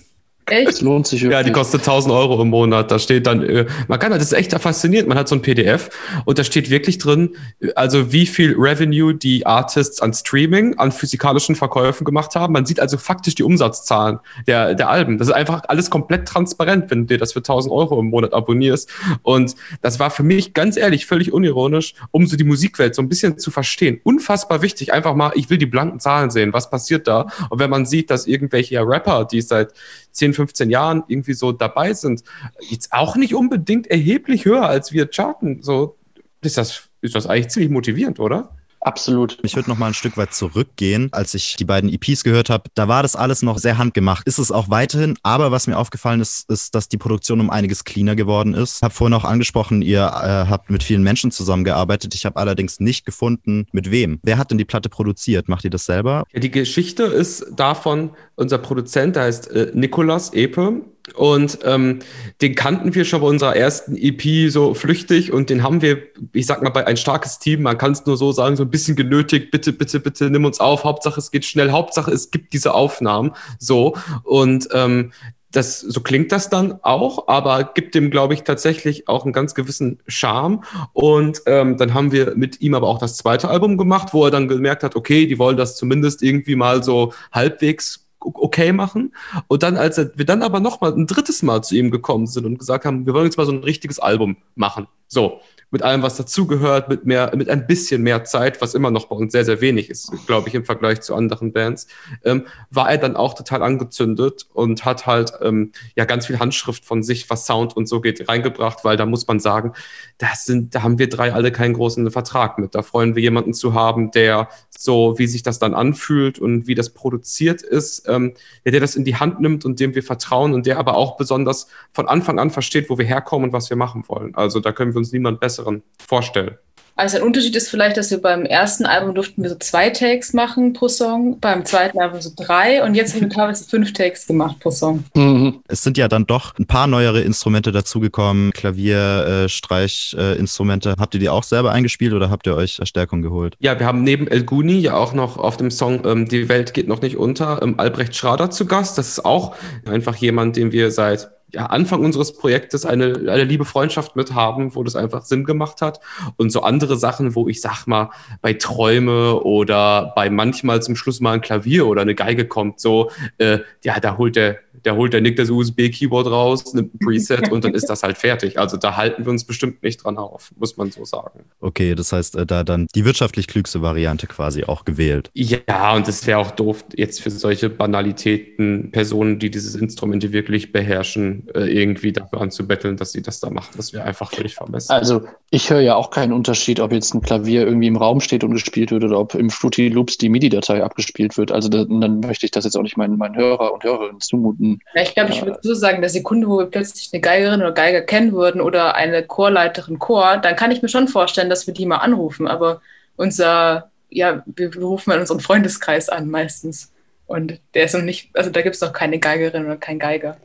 Echt? 0.47 0.69
Das 0.69 0.81
lohnt 0.81 1.07
sich 1.07 1.23
wirklich. 1.23 1.39
Ja, 1.39 1.43
die 1.43 1.53
kostet 1.53 1.83
1000 1.83 2.13
Euro 2.13 2.41
im 2.43 2.49
Monat. 2.49 2.91
Da 2.91 2.99
steht 2.99 3.27
dann, 3.27 3.43
äh, 3.43 3.67
man 3.87 3.99
kann, 3.99 4.11
das 4.11 4.23
ist 4.23 4.33
echt 4.33 4.53
faszinierend. 4.53 5.09
Man 5.09 5.17
hat 5.17 5.29
so 5.29 5.37
ein 5.37 5.43
PDF 5.43 5.89
und 6.25 6.39
da 6.39 6.45
steht 6.45 6.69
wirklich 6.69 6.99
drin, 6.99 7.37
also 7.77 8.13
wie 8.13 8.27
viel 8.27 8.55
Revenue 8.59 9.15
die 9.15 9.47
Artists 9.47 10.01
an 10.01 10.13
Streaming, 10.13 10.79
an 10.79 10.91
physikalischen 10.91 11.55
Verkäufen 11.55 12.05
gemacht 12.05 12.35
haben. 12.35 12.53
Man 12.53 12.67
sieht 12.67 12.81
also 12.81 12.99
faktisch 12.99 13.37
die 13.37 13.45
Umsatzzahlen 13.45 14.19
der, 14.47 14.75
der 14.75 14.89
Alben. 14.89 15.19
Das 15.19 15.29
ist 15.29 15.35
einfach 15.35 15.63
alles 15.69 15.91
komplett 15.91 16.27
transparent, 16.27 16.91
wenn 16.91 17.03
du 17.03 17.15
dir 17.15 17.19
das 17.19 17.33
für 17.33 17.41
1000 17.41 17.73
Euro 17.73 18.01
im 18.01 18.11
Monat 18.11 18.33
abonnierst. 18.33 18.91
Und 19.23 19.55
das 19.81 20.01
war 20.01 20.11
für 20.11 20.25
mich 20.25 20.55
ganz 20.55 20.77
ehrlich, 20.77 21.07
völlig 21.07 21.33
unironisch, 21.33 21.95
um 22.11 22.27
so 22.27 22.37
die 22.37 22.45
Musikwelt 22.45 22.95
so 22.95 23.03
ein 23.03 23.09
bisschen 23.09 23.39
zu 23.39 23.51
verstehen. 23.51 24.01
Unfassbar 24.03 24.61
wichtig. 24.61 24.93
Einfach 24.93 25.15
mal, 25.15 25.33
ich 25.35 25.51
will 25.51 25.59
die 25.59 25.67
blanken 25.67 26.01
Zahlen 26.01 26.31
sehen. 26.31 26.53
Was 26.53 26.69
passiert 26.69 27.07
da? 27.07 27.29
Und 27.49 27.61
wenn 27.61 27.71
man 27.71 27.87
sieht, 27.87 28.11
dass 28.11 28.27
irgendwelche 28.27 28.81
Rapper, 28.81 29.25
die 29.25 29.41
seit 29.41 29.73
10, 30.13 30.35
15 30.35 30.71
Jahren 30.71 31.05
irgendwie 31.09 31.35
so 31.35 31.53
dabei 31.53 31.95
sind, 31.95 32.23
jetzt 32.61 32.93
auch 32.93 33.17
nicht 33.17 33.35
unbedingt 33.35 33.87
erheblich 33.89 34.45
höher 34.45 34.67
als 34.67 34.93
wir 34.93 35.09
charten. 35.09 35.63
So 35.63 35.97
ist 36.41 36.59
das, 36.59 36.89
ist 37.01 37.15
das 37.15 37.27
eigentlich 37.27 37.49
ziemlich 37.49 37.71
motivierend, 37.71 38.21
oder? 38.21 38.57
Absolut. 38.83 39.39
Ich 39.43 39.55
würde 39.55 39.71
noch 39.71 39.79
mal 39.79 39.87
ein 39.87 39.95
Stück 39.95 40.17
weit 40.17 40.35
zurückgehen. 40.35 41.09
Als 41.13 41.35
ich 41.35 41.57
die 41.57 41.65
beiden 41.65 41.89
EPs 41.93 42.25
gehört 42.25 42.51
habe, 42.51 42.65
da 42.75 42.89
war 42.89 43.03
das 43.03 43.15
alles 43.15 43.43
noch 43.43 43.59
sehr 43.59 43.79
handgemacht. 43.79 44.27
Ist 44.27 44.39
es 44.39 44.51
auch 44.51 44.71
weiterhin. 44.71 45.17
Aber 45.23 45.53
was 45.53 45.67
mir 45.67 45.79
aufgefallen 45.79 46.21
ist, 46.21 46.51
ist, 46.51 46.75
dass 46.75 46.89
die 46.89 46.99
Produktion 46.99 47.41
um 47.41 47.51
einiges 47.51 47.85
cleaner 47.85 48.17
geworden 48.17 48.55
ist. 48.55 48.77
Ich 48.77 48.83
habe 48.83 48.93
vorhin 48.93 49.15
auch 49.15 49.25
angesprochen, 49.25 49.83
ihr 49.83 50.01
äh, 50.01 50.51
habt 50.51 50.71
mit 50.71 50.83
vielen 50.83 51.03
Menschen 51.03 51.31
zusammengearbeitet. 51.31 52.15
Ich 52.15 52.27
habe 52.27 52.37
allerdings 52.37 52.81
nicht 52.81 53.07
gefunden, 53.07 53.67
mit 53.73 53.91
wem. 53.91 54.19
Wer 54.23 54.39
hat 54.39 54.51
denn 54.51 54.59
die 54.59 54.65
Platte 54.65 54.89
produziert? 54.89 55.49
Macht 55.49 55.65
ihr 55.65 55.71
das 55.71 55.87
selber? 55.87 56.25
Ja, 56.33 56.41
die 56.41 56.51
Geschichte 56.51 57.05
ist 57.05 57.47
davon, 57.55 58.11
unser 58.35 58.59
Produzent, 58.59 59.15
der 59.17 59.25
heißt 59.25 59.51
äh, 59.51 59.71
Nikolas 59.75 60.33
Epe. 60.33 60.83
Und 61.15 61.59
ähm, 61.65 61.99
den 62.41 62.55
kannten 62.55 62.95
wir 62.95 63.05
schon 63.05 63.21
bei 63.21 63.27
unserer 63.27 63.57
ersten 63.57 63.97
EP 63.97 64.51
so 64.51 64.73
flüchtig 64.73 65.33
und 65.33 65.51
den 65.51 65.65
haben 65.65 65.83
wir, 65.83 65.99
ich 66.33 66.47
sag 66.47 66.63
mal, 66.63 66.71
bei 66.71 66.87
ein 66.87 66.97
starkes 66.97 67.41
Team, 67.41 67.63
man 67.63 67.77
kann 67.77 67.93
es 67.93 68.07
nur 68.07 68.17
so 68.17 68.31
sagen, 68.31 68.55
so 68.55 68.63
ein 68.63 68.71
bisschen 68.71 68.95
genötigt, 68.95 69.51
bitte, 69.51 69.73
bitte, 69.73 69.99
bitte 69.99 70.31
nimm 70.31 70.45
uns 70.45 70.61
auf, 70.61 70.85
Hauptsache 70.85 71.19
es 71.19 71.33
geht 71.33 71.45
schnell, 71.45 71.73
Hauptsache 71.73 72.13
es 72.13 72.31
gibt 72.31 72.53
diese 72.53 72.73
Aufnahmen, 72.73 73.33
so. 73.59 73.97
Und 74.23 74.69
ähm, 74.73 75.13
das, 75.53 75.81
so 75.81 76.01
klingt 76.01 76.33
das 76.33 76.49
dann 76.49 76.79
auch, 76.83 77.29
aber 77.29 77.73
gibt 77.75 77.95
dem, 77.95 78.11
glaube 78.11 78.35
ich, 78.35 78.43
tatsächlich 78.43 79.09
auch 79.09 79.25
einen 79.25 79.33
ganz 79.33 79.55
gewissen 79.55 80.01
Charme. 80.07 80.65
Und 80.93 81.43
ähm, 81.47 81.77
dann 81.77 81.95
haben 81.95 82.11
wir 82.11 82.35
mit 82.37 82.61
ihm 82.61 82.75
aber 82.75 82.89
auch 82.89 82.99
das 82.99 83.17
zweite 83.17 83.49
Album 83.49 83.77
gemacht, 83.77 84.09
wo 84.13 84.25
er 84.25 84.31
dann 84.31 84.49
gemerkt 84.49 84.83
hat, 84.83 84.97
okay, 84.97 85.27
die 85.27 85.39
wollen 85.39 85.57
das 85.57 85.77
zumindest 85.77 86.23
irgendwie 86.23 86.57
mal 86.57 86.83
so 86.83 87.13
halbwegs 87.33 88.02
okay 88.25 88.73
machen. 88.73 89.15
Und 89.49 89.63
dann, 89.63 89.77
als 89.77 89.99
wir 89.99 90.25
dann 90.25 90.43
aber 90.43 90.61
noch 90.61 90.81
mal 90.81 90.93
ein 90.93 91.07
drittes 91.07 91.43
Mal 91.43 91.63
zu 91.63 91.77
ihm 91.77 91.91
gekommen 91.91 92.27
sind 92.27 92.47
und 92.47 92.59
gesagt 92.59 92.85
haben, 92.85 93.07
wir 93.07 93.15
wollen 93.15 93.27
jetzt 93.27 93.37
mal 93.37 93.47
so 93.47 93.53
ein 93.53 93.65
richtiges 93.65 93.99
Album 93.99 94.37
machen. 94.55 94.87
So 95.09 95.41
mit 95.73 95.83
allem, 95.83 96.03
was 96.03 96.17
dazugehört, 96.17 96.89
mit 96.91 97.07
mehr, 97.07 97.33
mit 97.35 97.49
ein 97.49 97.67
bisschen 97.67 98.03
mehr 98.03 98.25
Zeit, 98.25 98.61
was 98.61 98.75
immer 98.75 98.91
noch 98.91 99.07
bei 99.07 99.17
uns 99.17 99.33
sehr, 99.33 99.45
sehr 99.47 99.63
wenig 99.63 99.89
ist, 99.89 100.13
glaube 100.27 100.49
ich, 100.49 100.55
im 100.55 100.67
Vergleich 100.67 101.01
zu 101.01 101.15
anderen 101.15 101.53
Bands, 101.53 101.87
ähm, 102.25 102.47
war 102.71 102.91
er 102.91 102.99
dann 102.99 103.17
auch 103.17 103.33
total 103.33 103.63
angezündet 103.63 104.47
und 104.53 104.85
hat 104.85 105.07
halt 105.07 105.33
ähm, 105.41 105.73
ja 105.97 106.05
ganz 106.05 106.27
viel 106.27 106.39
Handschrift 106.39 106.85
von 106.85 107.03
sich, 107.03 107.29
was 107.31 107.47
Sound 107.47 107.75
und 107.75 107.89
so 107.89 108.03
geht, 108.03 108.29
reingebracht, 108.29 108.85
weil 108.85 108.99
da 108.99 109.07
muss 109.07 109.27
man 109.27 109.41
sagen, 109.41 109.73
das 110.19 110.45
sind, 110.45 110.75
da 110.75 110.83
haben 110.83 110.99
wir 110.99 111.09
drei 111.09 111.33
alle 111.33 111.51
keinen 111.51 111.73
großen 111.73 112.11
Vertrag 112.11 112.59
mit. 112.59 112.75
Da 112.75 112.83
freuen 112.83 113.17
wir 113.17 113.23
jemanden 113.23 113.55
zu 113.55 113.73
haben, 113.73 114.11
der 114.11 114.49
so, 114.69 115.19
wie 115.19 115.27
sich 115.27 115.43
das 115.43 115.59
dann 115.59 115.73
anfühlt 115.73 116.39
und 116.39 116.67
wie 116.67 116.75
das 116.75 116.91
produziert 116.91 117.63
ist, 117.63 118.07
ähm, 118.09 118.35
der, 118.67 118.73
der 118.73 118.81
das 118.83 118.95
in 118.95 119.05
die 119.05 119.17
Hand 119.17 119.41
nimmt 119.41 119.65
und 119.65 119.81
dem 119.81 119.95
wir 119.95 120.03
vertrauen 120.03 120.53
und 120.53 120.67
der 120.67 120.79
aber 120.79 120.97
auch 120.97 121.17
besonders 121.17 121.67
von 121.93 122.09
Anfang 122.09 122.39
an 122.39 122.51
versteht, 122.51 122.91
wo 122.91 122.99
wir 122.99 123.07
herkommen 123.07 123.47
und 123.47 123.53
was 123.55 123.71
wir 123.71 123.77
machen 123.79 124.05
wollen. 124.09 124.35
Also 124.35 124.61
da 124.61 124.73
können 124.73 124.93
wir 124.93 124.99
uns 124.99 125.13
niemand 125.13 125.41
besser 125.41 125.62
besseren 125.63 125.83
vorstellen. 125.99 126.57
Also 126.95 127.17
ein 127.17 127.23
Unterschied 127.23 127.57
ist 127.57 127.71
vielleicht, 127.71 127.97
dass 127.97 128.11
wir 128.11 128.21
beim 128.21 128.45
ersten 128.45 128.85
Album 128.85 129.15
durften 129.15 129.43
wir 129.43 129.49
so 129.49 129.57
zwei 129.57 129.89
Takes 129.89 130.35
machen 130.35 130.75
pro 130.75 130.89
Song, 130.89 131.41
beim 131.41 131.65
zweiten 131.65 131.99
Album 131.99 132.21
so 132.21 132.31
drei 132.37 132.85
und 132.85 132.95
jetzt 132.95 133.15
haben 133.15 133.23
wir 133.23 133.29
teilweise 133.31 133.65
fünf 133.65 133.95
Takes 133.95 134.27
gemacht 134.27 134.61
pro 134.61 134.71
Song. 134.71 135.03
Mhm. 135.15 135.63
Es 135.69 135.83
sind 135.83 135.97
ja 135.97 136.07
dann 136.07 136.27
doch 136.27 136.59
ein 136.59 136.67
paar 136.67 136.87
neuere 136.87 137.23
Instrumente 137.23 137.73
dazugekommen, 137.73 138.53
Klavier, 138.53 139.45
äh, 139.45 139.49
Streichinstrumente. 139.49 140.91
Äh, 140.91 140.95
habt 140.99 141.15
ihr 141.15 141.21
die 141.21 141.31
auch 141.31 141.45
selber 141.45 141.73
eingespielt 141.73 142.13
oder 142.13 142.29
habt 142.29 142.47
ihr 142.47 142.55
euch 142.55 142.77
Verstärkung 142.77 143.23
geholt? 143.23 143.57
Ja, 143.59 143.79
wir 143.79 143.87
haben 143.87 144.05
neben 144.05 144.29
El 144.29 144.45
Guni 144.45 144.79
ja 144.79 144.95
auch 144.95 145.15
noch 145.15 145.39
auf 145.39 145.57
dem 145.57 145.71
Song 145.71 146.05
ähm, 146.05 146.29
Die 146.29 146.51
Welt 146.51 146.75
geht 146.75 146.89
noch 146.89 147.01
nicht 147.01 147.17
unter 147.17 147.63
ähm, 147.63 147.81
Albrecht 147.81 148.15
Schrader 148.15 148.51
zu 148.51 148.67
Gast. 148.67 148.99
Das 148.99 149.09
ist 149.09 149.25
auch 149.25 149.57
einfach 149.87 150.17
jemand, 150.17 150.57
den 150.57 150.73
wir 150.73 150.91
seit 150.91 151.31
ja, 151.53 151.67
Anfang 151.67 152.05
unseres 152.05 152.33
Projektes 152.33 152.87
eine, 152.87 153.15
eine 153.15 153.45
liebe 153.45 153.65
Freundschaft 153.65 154.17
mit 154.17 154.35
haben, 154.35 154.75
wo 154.75 154.83
das 154.83 154.97
einfach 154.97 155.23
Sinn 155.25 155.45
gemacht 155.45 155.83
hat. 155.83 156.01
Und 156.37 156.51
so 156.51 156.63
andere 156.63 156.97
Sachen, 156.97 157.35
wo 157.35 157.49
ich 157.49 157.61
sag 157.61 157.87
mal, 157.87 158.11
bei 158.41 158.55
Träume 158.55 159.41
oder 159.43 160.13
bei 160.17 160.31
manchmal 160.31 160.83
zum 160.83 160.97
Schluss 160.97 161.21
mal 161.21 161.33
ein 161.33 161.41
Klavier 161.41 161.87
oder 161.87 162.03
eine 162.03 162.15
Geige 162.15 162.47
kommt, 162.47 162.81
so, 162.81 163.11
äh, 163.39 163.59
ja, 163.85 164.01
da 164.01 164.17
holt 164.17 164.37
der, 164.37 164.59
der 164.85 164.97
holt 164.97 165.13
der 165.13 165.21
Nick 165.21 165.37
das 165.37 165.51
USB-Keyboard 165.51 166.27
raus, 166.27 166.75
nimmt 166.75 166.95
ein 166.95 166.99
Preset 166.99 167.51
und 167.51 167.65
dann 167.65 167.75
ist 167.75 167.89
das 167.89 168.03
halt 168.03 168.19
fertig. 168.19 168.59
Also 168.59 168.77
da 168.77 168.97
halten 168.97 169.25
wir 169.25 169.31
uns 169.31 169.45
bestimmt 169.45 169.83
nicht 169.83 170.05
dran 170.05 170.19
auf, 170.19 170.53
muss 170.57 170.77
man 170.77 170.91
so 170.91 171.05
sagen. 171.05 171.45
Okay, 171.61 171.95
das 171.95 172.13
heißt, 172.13 172.37
äh, 172.37 172.47
da 172.47 172.65
dann 172.65 172.87
die 172.95 173.05
wirtschaftlich 173.05 173.47
klügste 173.47 173.83
Variante 173.83 174.27
quasi 174.27 174.65
auch 174.65 174.85
gewählt. 174.85 175.31
Ja, 175.35 175.95
und 175.95 176.09
es 176.09 176.27
wäre 176.27 176.39
auch 176.39 176.51
doof, 176.51 176.85
jetzt 176.97 177.21
für 177.21 177.31
solche 177.31 177.69
Banalitäten 177.69 178.91
Personen, 178.91 179.39
die 179.39 179.51
dieses 179.51 179.75
Instrumente 179.75 180.33
wirklich 180.33 180.73
beherrschen, 180.73 181.42
äh, 181.55 181.65
irgendwie 181.65 182.13
dafür 182.13 182.41
anzubetteln, 182.41 182.97
dass 182.97 183.13
sie 183.13 183.23
das 183.23 183.41
da 183.41 183.51
machen. 183.51 183.73
Das 183.77 183.93
wäre 183.93 184.05
einfach 184.05 184.31
völlig 184.31 184.55
vermessen. 184.55 184.93
Also 184.93 185.23
ich 185.51 185.71
höre 185.71 185.81
ja 185.81 185.97
auch 185.97 186.11
keinen 186.11 186.33
Unterschied, 186.33 186.81
ob 186.81 186.93
jetzt 186.93 187.15
ein 187.15 187.23
Klavier 187.23 187.67
irgendwie 187.67 187.89
im 187.89 187.97
Raum 187.97 188.21
steht 188.21 188.45
und 188.45 188.53
gespielt 188.53 188.91
wird 188.91 189.05
oder 189.05 189.19
ob 189.19 189.35
im 189.35 189.51
Fruity 189.51 189.89
Loops 189.89 190.19
die 190.19 190.29
MIDI-Datei 190.29 190.83
abgespielt 190.83 191.37
wird. 191.37 191.53
Also 191.53 191.69
da, 191.69 191.85
dann 191.85 192.21
möchte 192.21 192.47
ich 192.47 192.53
das 192.53 192.65
jetzt 192.65 192.77
auch 192.77 192.83
nicht 192.83 192.97
meinen, 192.97 193.19
meinen 193.19 193.37
Hörer 193.37 193.73
und 193.73 193.85
Hörerinnen 193.85 194.21
zumuten. 194.21 194.81
Ja, 194.95 195.03
ich 195.03 195.15
glaube, 195.15 195.31
ich 195.33 195.43
würde 195.43 195.59
so 195.63 195.75
sagen, 195.75 196.01
der 196.01 196.11
Sekunde, 196.11 196.49
wo 196.49 196.59
wir 196.59 196.67
plötzlich 196.67 197.11
eine 197.13 197.21
Geigerin 197.21 197.61
oder 197.61 197.73
Geiger 197.73 198.03
kennen 198.03 198.33
würden 198.33 198.61
oder 198.61 198.95
eine 198.95 199.23
Chorleiterin 199.23 199.99
Chor, 199.99 200.37
dann 200.37 200.57
kann 200.57 200.71
ich 200.71 200.83
mir 200.83 200.89
schon 200.89 201.09
vorstellen, 201.09 201.51
dass 201.51 201.67
wir 201.67 201.75
die 201.75 201.87
mal 201.87 201.99
anrufen. 201.99 202.47
Aber 202.47 202.81
unser, 203.17 203.91
ja, 204.11 204.43
wir 204.47 204.77
rufen 204.77 205.11
mal 205.11 205.21
unseren 205.21 205.41
Freundeskreis 205.41 206.09
an 206.09 206.29
meistens. 206.29 206.93
Und 207.27 207.61
der 207.75 207.85
ist 207.85 207.95
noch 207.95 208.03
nicht, 208.03 208.31
also 208.35 208.51
da 208.51 208.63
gibt 208.63 208.75
es 208.75 208.81
noch 208.81 208.93
keine 208.93 209.19
Geigerin 209.19 209.65
oder 209.65 209.77
keinen 209.77 209.99
Geiger. 209.99 210.37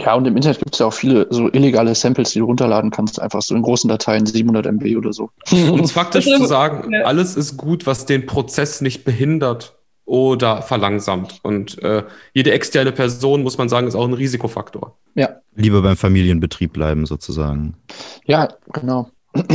Ja, 0.00 0.14
und 0.14 0.26
im 0.26 0.36
Internet 0.36 0.58
gibt 0.58 0.74
es 0.74 0.78
ja 0.78 0.86
auch 0.86 0.92
viele 0.92 1.26
so 1.30 1.50
illegale 1.52 1.94
Samples, 1.94 2.30
die 2.30 2.38
du 2.38 2.46
runterladen 2.46 2.90
kannst, 2.90 3.20
einfach 3.20 3.42
so 3.42 3.54
in 3.54 3.62
großen 3.62 3.88
Dateien, 3.88 4.26
700 4.26 4.66
MB 4.66 4.96
oder 4.96 5.12
so. 5.12 5.30
Um 5.50 5.80
es 5.80 5.92
faktisch 5.92 6.24
zu 6.24 6.46
sagen, 6.46 6.94
alles 7.04 7.36
ist 7.36 7.56
gut, 7.56 7.86
was 7.86 8.06
den 8.06 8.26
Prozess 8.26 8.80
nicht 8.80 9.04
behindert 9.04 9.76
oder 10.04 10.62
verlangsamt. 10.62 11.38
Und 11.42 11.82
äh, 11.82 12.04
jede 12.32 12.52
externe 12.52 12.92
Person, 12.92 13.42
muss 13.42 13.58
man 13.58 13.68
sagen, 13.68 13.86
ist 13.86 13.94
auch 13.94 14.08
ein 14.08 14.14
Risikofaktor. 14.14 14.96
Ja. 15.14 15.36
Lieber 15.54 15.82
beim 15.82 15.96
Familienbetrieb 15.96 16.72
bleiben, 16.72 17.06
sozusagen. 17.06 17.74
Ja, 18.24 18.48
genau. 18.72 19.10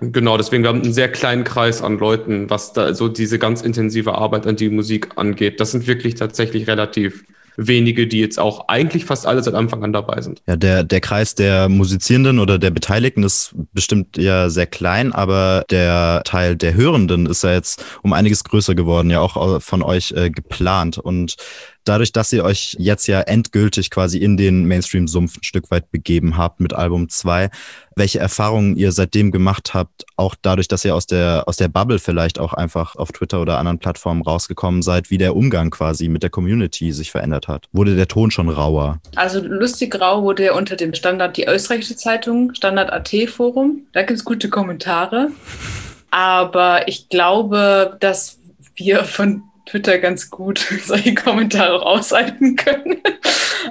Genau, 0.00 0.36
deswegen 0.36 0.62
wir 0.62 0.68
haben 0.68 0.82
einen 0.82 0.92
sehr 0.92 1.10
kleinen 1.10 1.42
Kreis 1.42 1.82
an 1.82 1.98
Leuten, 1.98 2.48
was 2.50 2.72
da 2.72 2.94
so 2.94 3.08
diese 3.08 3.40
ganz 3.40 3.62
intensive 3.62 4.14
Arbeit 4.14 4.46
an 4.46 4.54
die 4.54 4.68
Musik 4.68 5.08
angeht. 5.16 5.58
Das 5.58 5.72
sind 5.72 5.88
wirklich 5.88 6.14
tatsächlich 6.14 6.68
relativ 6.68 7.24
wenige, 7.58 8.06
die 8.06 8.20
jetzt 8.20 8.38
auch 8.38 8.68
eigentlich 8.68 9.04
fast 9.04 9.26
alle 9.26 9.42
seit 9.42 9.54
Anfang 9.54 9.82
an 9.82 9.92
dabei 9.92 10.22
sind. 10.22 10.42
Ja, 10.46 10.56
der, 10.56 10.84
der 10.84 11.00
Kreis 11.00 11.34
der 11.34 11.68
Musizierenden 11.68 12.38
oder 12.38 12.58
der 12.58 12.70
Beteiligten 12.70 13.24
ist 13.24 13.54
bestimmt 13.72 14.16
ja 14.16 14.48
sehr 14.48 14.66
klein, 14.66 15.12
aber 15.12 15.64
der 15.68 16.22
Teil 16.24 16.56
der 16.56 16.74
Hörenden 16.74 17.26
ist 17.26 17.42
ja 17.42 17.52
jetzt 17.52 17.84
um 18.02 18.12
einiges 18.12 18.44
größer 18.44 18.76
geworden, 18.76 19.10
ja 19.10 19.20
auch 19.20 19.60
von 19.60 19.82
euch 19.82 20.12
äh, 20.12 20.30
geplant. 20.30 20.98
Und 20.98 21.36
dadurch, 21.88 22.12
dass 22.12 22.32
ihr 22.32 22.44
euch 22.44 22.76
jetzt 22.78 23.06
ja 23.06 23.20
endgültig 23.20 23.90
quasi 23.90 24.18
in 24.18 24.36
den 24.36 24.64
Mainstream-Sumpf 24.66 25.38
ein 25.38 25.42
Stück 25.42 25.70
weit 25.70 25.90
begeben 25.90 26.36
habt 26.36 26.60
mit 26.60 26.74
Album 26.74 27.08
2, 27.08 27.50
welche 27.96 28.18
Erfahrungen 28.18 28.76
ihr 28.76 28.92
seitdem 28.92 29.32
gemacht 29.32 29.74
habt, 29.74 30.04
auch 30.16 30.34
dadurch, 30.40 30.68
dass 30.68 30.84
ihr 30.84 30.94
aus 30.94 31.06
der, 31.06 31.44
aus 31.46 31.56
der 31.56 31.68
Bubble 31.68 31.98
vielleicht 31.98 32.38
auch 32.38 32.54
einfach 32.54 32.96
auf 32.96 33.12
Twitter 33.12 33.40
oder 33.40 33.58
anderen 33.58 33.78
Plattformen 33.78 34.22
rausgekommen 34.22 34.82
seid, 34.82 35.10
wie 35.10 35.18
der 35.18 35.34
Umgang 35.34 35.70
quasi 35.70 36.08
mit 36.08 36.22
der 36.22 36.30
Community 36.30 36.92
sich 36.92 37.10
verändert 37.10 37.48
hat. 37.48 37.66
Wurde 37.72 37.96
der 37.96 38.08
Ton 38.08 38.30
schon 38.30 38.48
rauer? 38.48 39.00
Also 39.16 39.40
lustig 39.40 40.00
rau 40.00 40.22
wurde 40.22 40.44
er 40.44 40.54
unter 40.54 40.76
dem 40.76 40.94
Standard 40.94 41.36
die 41.36 41.46
österreichische 41.46 41.96
Zeitung, 41.96 42.54
Standard 42.54 42.92
AT 42.92 43.14
Forum. 43.28 43.82
Da 43.92 44.02
gibt 44.02 44.18
es 44.18 44.24
gute 44.24 44.48
Kommentare. 44.48 45.30
Aber 46.10 46.88
ich 46.88 47.08
glaube, 47.08 47.96
dass 48.00 48.38
wir 48.76 49.04
von 49.04 49.42
Twitter 49.68 49.98
ganz 49.98 50.30
gut 50.30 50.58
solche 50.84 51.14
Kommentare 51.14 51.80
raushalten 51.80 52.56
können. 52.56 52.98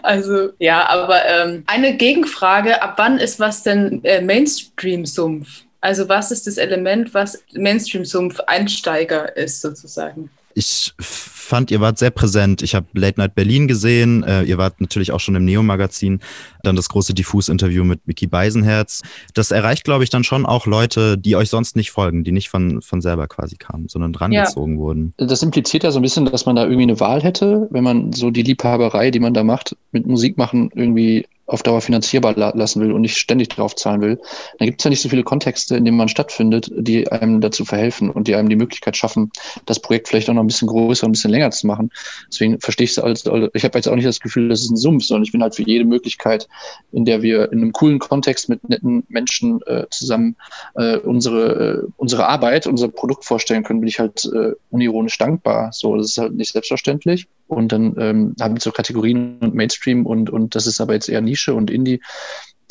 Also 0.03 0.49
ja, 0.59 0.87
aber 0.87 1.25
ähm, 1.25 1.63
eine 1.67 1.97
Gegenfrage, 1.97 2.81
ab 2.81 2.95
wann 2.97 3.17
ist 3.17 3.39
was 3.39 3.63
denn 3.63 4.03
äh, 4.03 4.21
Mainstream-Sumpf? 4.21 5.63
Also 5.81 6.09
was 6.09 6.31
ist 6.31 6.47
das 6.47 6.57
Element, 6.57 7.13
was 7.13 7.43
Mainstream-Sumpf 7.53 8.39
Einsteiger 8.41 9.35
ist 9.37 9.61
sozusagen? 9.61 10.29
Ich 10.57 10.95
fand, 10.99 11.69
ihr 11.69 11.81
wart 11.81 11.99
sehr 11.99 12.09
präsent. 12.09 12.63
Ich 12.63 12.73
habe 12.73 12.87
Late 12.93 13.19
Night 13.19 13.35
Berlin 13.35 13.67
gesehen. 13.67 14.23
Äh, 14.23 14.41
ihr 14.45 14.57
wart 14.57 14.81
natürlich 14.81 15.11
auch 15.11 15.19
schon 15.19 15.35
im 15.35 15.45
Neo-Magazin. 15.45 16.19
Dann 16.63 16.75
das 16.75 16.89
große 16.89 17.13
Diffus-Interview 17.13 17.83
mit 17.83 18.01
Vicky 18.07 18.25
Beisenherz. 18.25 19.03
Das 19.35 19.51
erreicht, 19.51 19.83
glaube 19.83 20.03
ich, 20.03 20.09
dann 20.09 20.23
schon 20.23 20.47
auch 20.47 20.65
Leute, 20.65 21.15
die 21.15 21.35
euch 21.35 21.51
sonst 21.51 21.75
nicht 21.75 21.91
folgen, 21.91 22.23
die 22.23 22.31
nicht 22.31 22.49
von, 22.49 22.81
von 22.81 23.01
selber 23.01 23.27
quasi 23.27 23.55
kamen, 23.55 23.87
sondern 23.87 24.13
drangezogen 24.13 24.77
ja. 24.77 24.79
wurden. 24.79 25.13
Das 25.17 25.43
impliziert 25.43 25.83
ja 25.83 25.91
so 25.91 25.99
ein 25.99 26.01
bisschen, 26.01 26.25
dass 26.25 26.47
man 26.47 26.55
da 26.55 26.63
irgendwie 26.63 26.83
eine 26.83 26.99
Wahl 26.99 27.21
hätte, 27.21 27.67
wenn 27.69 27.83
man 27.83 28.13
so 28.13 28.31
die 28.31 28.41
Liebhaberei, 28.41 29.11
die 29.11 29.19
man 29.19 29.35
da 29.35 29.43
macht, 29.43 29.77
mit 29.91 30.07
Musik 30.07 30.39
machen, 30.39 30.71
irgendwie 30.73 31.27
auf 31.47 31.63
Dauer 31.63 31.81
finanzierbar 31.81 32.35
lassen 32.35 32.81
will 32.81 32.91
und 32.91 33.01
nicht 33.01 33.17
ständig 33.17 33.49
drauf 33.49 33.75
zahlen 33.75 34.01
will, 34.01 34.19
dann 34.59 34.67
gibt 34.67 34.81
es 34.81 34.83
ja 34.83 34.89
nicht 34.89 35.01
so 35.01 35.09
viele 35.09 35.23
Kontexte, 35.23 35.77
in 35.77 35.85
denen 35.85 35.97
man 35.97 36.09
stattfindet, 36.09 36.69
die 36.75 37.09
einem 37.09 37.41
dazu 37.41 37.65
verhelfen 37.65 38.09
und 38.09 38.27
die 38.27 38.35
einem 38.35 38.49
die 38.49 38.55
Möglichkeit 38.55 38.97
schaffen, 38.97 39.31
das 39.65 39.79
Projekt 39.79 40.09
vielleicht 40.09 40.29
auch 40.29 40.33
noch 40.33 40.43
ein 40.43 40.47
bisschen 40.47 40.67
größer, 40.67 41.07
ein 41.07 41.13
bisschen 41.13 41.31
länger 41.31 41.51
zu 41.51 41.65
machen. 41.65 41.89
Deswegen 42.27 42.59
verstehe 42.59 42.85
ich 42.85 42.91
es 42.91 42.99
als, 42.99 43.25
ich 43.53 43.63
habe 43.63 43.77
jetzt 43.77 43.87
auch 43.87 43.95
nicht 43.95 44.07
das 44.07 44.19
Gefühl, 44.19 44.49
das 44.49 44.61
ist 44.61 44.71
ein 44.71 44.77
Sumpf, 44.77 45.05
sondern 45.05 45.23
ich 45.23 45.31
bin 45.31 45.41
halt 45.41 45.55
für 45.55 45.63
jede 45.63 45.85
Möglichkeit, 45.85 46.47
in 46.91 47.05
der 47.05 47.21
wir 47.21 47.51
in 47.51 47.59
einem 47.59 47.71
coolen 47.71 47.99
Kontext 47.99 48.49
mit 48.49 48.67
netten 48.67 49.03
Menschen 49.07 49.61
äh, 49.67 49.85
zusammen 49.89 50.35
äh, 50.75 50.97
unsere, 50.97 51.83
äh, 51.85 51.87
unsere 51.95 52.27
Arbeit, 52.27 52.67
unser 52.67 52.89
Produkt 52.89 53.23
vorstellen 53.23 53.63
können, 53.63 53.79
bin 53.79 53.87
ich 53.87 53.99
halt 53.99 54.25
äh, 54.25 54.51
unironisch 54.69 55.17
dankbar. 55.17 55.71
So, 55.71 55.95
das 55.95 56.09
ist 56.09 56.17
halt 56.17 56.33
nicht 56.33 56.51
selbstverständlich. 56.51 57.27
Und 57.47 57.71
dann 57.71 57.95
ähm, 57.97 58.35
haben 58.39 58.55
wir 58.55 58.61
so 58.61 58.71
Kategorien 58.71 59.37
und 59.39 59.55
Mainstream 59.55 60.05
und, 60.05 60.29
und 60.29 60.55
das 60.55 60.67
ist 60.67 60.81
aber 60.81 60.93
jetzt 60.93 61.09
eher 61.09 61.21
Nische 61.21 61.53
und 61.53 61.71
Indie. 61.71 62.01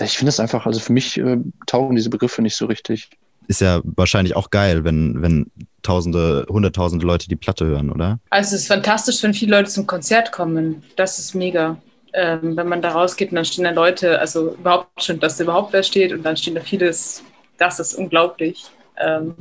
Ich 0.00 0.18
finde 0.18 0.28
es 0.28 0.40
einfach, 0.40 0.66
also 0.66 0.78
für 0.80 0.92
mich 0.92 1.18
äh, 1.18 1.38
taugen 1.66 1.97
diese 1.97 2.11
Begriffe 2.11 2.42
nicht 2.42 2.56
so 2.56 2.66
richtig. 2.66 3.09
Ist 3.49 3.61
ja 3.61 3.80
wahrscheinlich 3.85 4.37
auch 4.37 4.50
geil, 4.50 4.85
wenn, 4.85 5.23
wenn 5.23 5.50
Tausende, 5.83 6.47
Hunderttausende 6.49 7.06
Leute 7.06 7.28
die 7.28 7.37
Platte 7.37 7.64
hören, 7.64 7.90
oder? 7.90 8.18
Also 8.30 8.56
es 8.56 8.62
ist 8.62 8.68
fantastisch, 8.68 9.23
wenn 9.23 9.33
viele 9.33 9.56
Leute 9.56 9.71
zum 9.71 9.87
Konzert 9.87 10.33
kommen. 10.33 10.83
Das 10.97 11.18
ist 11.21 11.35
mega. 11.35 11.76
Ähm, 12.12 12.56
wenn 12.56 12.68
man 12.68 12.83
da 12.83 12.90
rausgeht 12.90 13.30
und 13.30 13.37
dann 13.37 13.45
stehen 13.45 13.64
da 13.64 13.71
Leute, 13.71 14.18
also 14.18 14.54
überhaupt 14.54 15.02
schon, 15.02 15.21
dass 15.21 15.37
da 15.37 15.45
überhaupt 15.45 15.73
wer 15.73 15.83
steht 15.83 16.12
und 16.12 16.25
dann 16.25 16.37
stehen 16.37 16.54
da 16.54 16.61
vieles, 16.61 17.23
das 17.59 17.78
ist 17.78 17.95
unglaublich. 17.95 18.64
Ähm, 18.99 19.35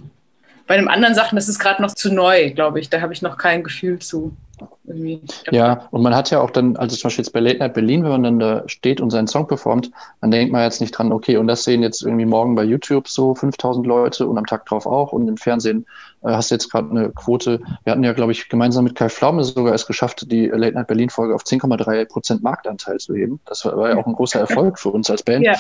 bei 0.68 0.78
den 0.78 0.88
anderen 0.88 1.16
Sachen, 1.16 1.36
das 1.36 1.48
ist 1.48 1.58
gerade 1.58 1.82
noch 1.82 1.94
zu 1.94 2.14
neu, 2.14 2.52
glaube 2.52 2.80
ich. 2.80 2.90
Da 2.90 3.02
habe 3.02 3.14
ich 3.14 3.22
noch 3.22 3.38
kein 3.38 3.64
Gefühl 3.64 4.00
zu. 4.00 4.36
Irgendwie. 4.96 5.22
Ja, 5.52 5.88
und 5.92 6.02
man 6.02 6.16
hat 6.16 6.32
ja 6.32 6.40
auch 6.40 6.50
dann, 6.50 6.78
also 6.78 6.96
zum 6.96 7.10
Beispiel 7.10 7.24
jetzt 7.24 7.34
bei 7.34 7.42
Late 7.42 7.60
Night 7.60 7.74
Berlin, 7.74 8.04
wenn 8.04 8.12
man 8.12 8.24
dann 8.24 8.40
da 8.40 8.64
steht 8.68 9.02
und 9.02 9.10
seinen 9.10 9.28
Song 9.28 9.48
performt, 9.48 9.92
dann 10.22 10.32
denkt 10.32 10.54
man 10.54 10.64
jetzt 10.64 10.80
nicht 10.80 10.92
dran, 10.92 11.12
okay, 11.12 11.38
und 11.38 11.48
das 11.48 11.64
sehen 11.64 11.84
jetzt 11.84 12.02
irgendwie 12.02 12.26
morgen 12.26 12.56
bei 12.56 12.64
YouTube 12.64 13.08
so 13.08 13.36
5000 13.36 13.86
Leute 13.86 14.28
und 14.28 14.38
am 14.38 14.46
Tag 14.46 14.66
drauf 14.66 14.86
auch 14.86 15.12
und 15.12 15.28
im 15.28 15.38
Fernsehen 15.38 15.86
äh, 16.24 16.30
hast 16.30 16.52
du 16.52 16.56
jetzt 16.56 16.72
gerade 16.72 16.90
eine 16.90 17.10
Quote. 17.10 17.62
Wir 17.84 17.92
hatten 17.92 18.04
ja, 18.04 18.14
glaube 18.14 18.32
ich, 18.32 18.48
gemeinsam 18.48 18.86
mit 18.86 18.96
Kai 18.96 19.10
Pflaume 19.10 19.44
sogar 19.44 19.74
es 19.74 19.86
geschafft, 19.86 20.32
die 20.32 20.48
Late 20.48 20.76
Night 20.76 20.88
Berlin 20.88 21.10
Folge 21.10 21.36
auf 21.36 21.44
10,3 21.44 22.06
Prozent 22.06 22.44
Marktanteil 22.44 22.98
zu 23.00 23.16
heben. 23.16 23.40
Das 23.46 23.66
war, 23.66 23.76
war, 23.78 23.90
ja 23.90 23.98
auch 23.98 24.08
ein 24.08 24.14
großer 24.14 24.40
Erfolg 24.40 24.80
für 24.80 24.90
uns 24.90 25.10
als 25.10 25.24
Band. 25.24 25.46
Ja. 25.46 25.56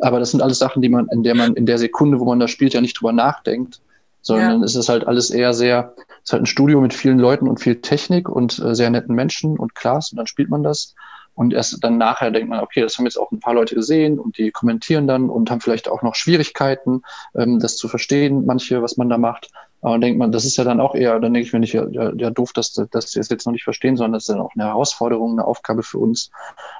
Aber 0.00 0.18
das 0.18 0.30
sind 0.30 0.40
alles 0.40 0.58
Sachen, 0.58 0.80
die 0.82 0.88
man, 0.88 1.08
in 1.08 1.22
der 1.22 1.34
man 1.34 1.54
in 1.54 1.66
der 1.66 1.78
Sekunde, 1.78 2.18
wo 2.20 2.24
man 2.24 2.40
da 2.40 2.48
spielt, 2.48 2.74
ja 2.74 2.80
nicht 2.80 2.98
drüber 2.98 3.12
nachdenkt 3.12 3.80
sondern 4.28 4.60
ja. 4.60 4.64
es 4.64 4.76
ist 4.76 4.90
halt 4.90 5.06
alles 5.06 5.30
eher 5.30 5.54
sehr, 5.54 5.94
es 5.96 6.24
ist 6.24 6.32
halt 6.32 6.42
ein 6.42 6.46
Studio 6.46 6.80
mit 6.80 6.92
vielen 6.92 7.18
Leuten 7.18 7.48
und 7.48 7.60
viel 7.60 7.80
Technik 7.80 8.28
und 8.28 8.58
äh, 8.58 8.74
sehr 8.74 8.90
netten 8.90 9.14
Menschen 9.14 9.58
und 9.58 9.74
Class 9.74 10.12
und 10.12 10.18
dann 10.18 10.26
spielt 10.26 10.50
man 10.50 10.62
das. 10.62 10.94
Und 11.34 11.54
erst 11.54 11.82
dann 11.82 11.98
nachher 11.98 12.30
denkt 12.30 12.50
man, 12.50 12.60
okay, 12.60 12.82
das 12.82 12.98
haben 12.98 13.04
jetzt 13.06 13.16
auch 13.16 13.30
ein 13.30 13.40
paar 13.40 13.54
Leute 13.54 13.74
gesehen 13.74 14.18
und 14.18 14.36
die 14.38 14.50
kommentieren 14.50 15.06
dann 15.06 15.30
und 15.30 15.50
haben 15.50 15.60
vielleicht 15.60 15.88
auch 15.88 16.02
noch 16.02 16.14
Schwierigkeiten, 16.14 17.02
ähm, 17.34 17.58
das 17.58 17.76
zu 17.76 17.88
verstehen, 17.88 18.44
manche, 18.44 18.82
was 18.82 18.96
man 18.96 19.08
da 19.08 19.16
macht. 19.16 19.48
Aber 19.80 19.92
dann 19.92 20.00
denkt 20.02 20.18
man, 20.18 20.32
das 20.32 20.44
ist 20.44 20.58
ja 20.58 20.64
dann 20.64 20.80
auch 20.80 20.94
eher, 20.94 21.18
dann 21.20 21.32
denke 21.32 21.46
ich 21.46 21.52
mir 21.52 21.60
nicht, 21.60 21.72
ja, 21.72 21.86
ja, 21.88 22.12
ja 22.14 22.30
doof, 22.30 22.52
dass, 22.52 22.72
dass 22.72 23.12
sie 23.12 23.20
es 23.20 23.30
jetzt 23.30 23.46
noch 23.46 23.52
nicht 23.52 23.64
verstehen, 23.64 23.96
sondern 23.96 24.14
das 24.14 24.24
ist 24.24 24.30
dann 24.30 24.40
auch 24.40 24.52
eine 24.54 24.64
Herausforderung, 24.66 25.32
eine 25.32 25.46
Aufgabe 25.46 25.82
für 25.84 25.98
uns. 25.98 26.30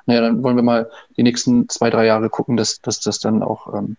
Naja, 0.05 0.21
dann 0.21 0.43
wollen 0.43 0.57
wir 0.57 0.65
mal 0.65 0.91
die 1.17 1.23
nächsten 1.23 1.69
zwei, 1.69 1.89
drei 1.89 2.05
Jahre 2.05 2.29
gucken, 2.29 2.57
dass, 2.59 2.81
dass 2.83 3.01
das 3.01 3.21
dann 3.21 3.43
auch 3.43 3.73
ähm, 3.73 3.97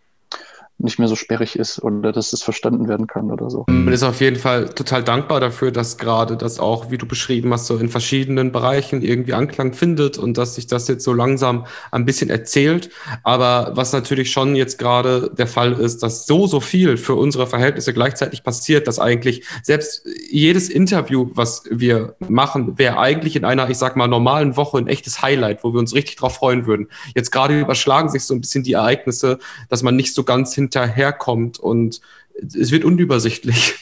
nicht 0.79 0.97
mehr 0.97 1.07
so 1.07 1.15
sperrig 1.15 1.57
ist 1.57 1.81
oder 1.83 2.11
dass 2.11 2.33
es 2.33 2.41
verstanden 2.41 2.87
werden 2.87 3.05
kann 3.05 3.31
oder 3.31 3.49
so. 3.49 3.65
Man 3.67 3.91
ist 3.91 4.03
auf 4.03 4.21
jeden 4.21 4.37
Fall 4.37 4.69
total 4.69 5.03
dankbar 5.03 5.39
dafür, 5.39 5.71
dass 5.71 5.97
gerade 5.97 6.37
das 6.37 6.59
auch, 6.59 6.89
wie 6.89 6.97
du 6.97 7.05
beschrieben 7.05 7.53
hast, 7.53 7.67
so 7.67 7.77
in 7.77 7.89
verschiedenen 7.89 8.51
Bereichen 8.51 9.01
irgendwie 9.01 9.33
Anklang 9.33 9.73
findet 9.73 10.17
und 10.17 10.37
dass 10.37 10.55
sich 10.55 10.67
das 10.67 10.87
jetzt 10.87 11.03
so 11.03 11.13
langsam 11.13 11.65
ein 11.91 12.05
bisschen 12.05 12.29
erzählt. 12.29 12.89
Aber 13.23 13.71
was 13.75 13.91
natürlich 13.91 14.31
schon 14.31 14.55
jetzt 14.55 14.79
gerade 14.79 15.31
der 15.37 15.47
Fall 15.47 15.73
ist, 15.73 16.01
dass 16.01 16.25
so, 16.25 16.47
so 16.47 16.61
viel 16.61 16.97
für 16.97 17.15
unsere 17.15 17.45
Verhältnisse 17.45 17.93
gleichzeitig 17.93 18.43
passiert, 18.43 18.87
dass 18.87 18.99
eigentlich 18.99 19.43
selbst 19.63 20.05
jedes 20.31 20.69
Interview, 20.69 21.29
was 21.33 21.63
wir 21.69 22.15
machen, 22.27 22.77
wäre 22.77 22.97
eigentlich 22.99 23.35
in 23.35 23.43
einer, 23.43 23.69
ich 23.69 23.77
sag 23.77 23.97
mal, 23.97 24.07
normalen 24.07 24.55
Woche 24.55 24.77
ein 24.77 24.87
echtes 24.87 25.21
Highlight, 25.21 25.63
wo 25.63 25.73
wir 25.73 25.79
uns 25.79 25.93
richtig 25.93 26.15
drauf 26.15 26.35
freuen 26.35 26.65
würden. 26.65 26.87
Jetzt 27.15 27.31
gerade 27.31 27.59
überschlagen 27.59 28.09
sich 28.09 28.23
so 28.23 28.33
ein 28.33 28.41
bisschen 28.41 28.63
die 28.63 28.73
Ereignisse, 28.73 29.39
dass 29.67 29.83
man 29.83 29.95
nicht 29.95 30.13
so 30.13 30.23
ganz 30.23 30.53
hinterherkommt 30.69 31.59
und 31.59 32.01
es 32.41 32.71
wird 32.71 32.85
unübersichtlich. 32.85 33.75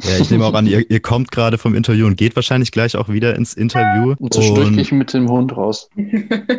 Ja, 0.00 0.16
ich 0.20 0.30
nehme 0.30 0.44
auch 0.44 0.54
an, 0.54 0.68
ihr, 0.68 0.88
ihr 0.88 1.00
kommt 1.00 1.32
gerade 1.32 1.58
vom 1.58 1.74
Interview 1.74 2.06
und 2.06 2.16
geht 2.16 2.36
wahrscheinlich 2.36 2.70
gleich 2.70 2.94
auch 2.94 3.08
wieder 3.08 3.34
ins 3.34 3.54
Interview. 3.54 4.14
Und 4.20 4.32
so 4.32 4.42
stürche 4.42 4.80
ich 4.80 4.92
mit 4.92 5.12
dem 5.12 5.28
Hund 5.28 5.56
raus. 5.56 5.90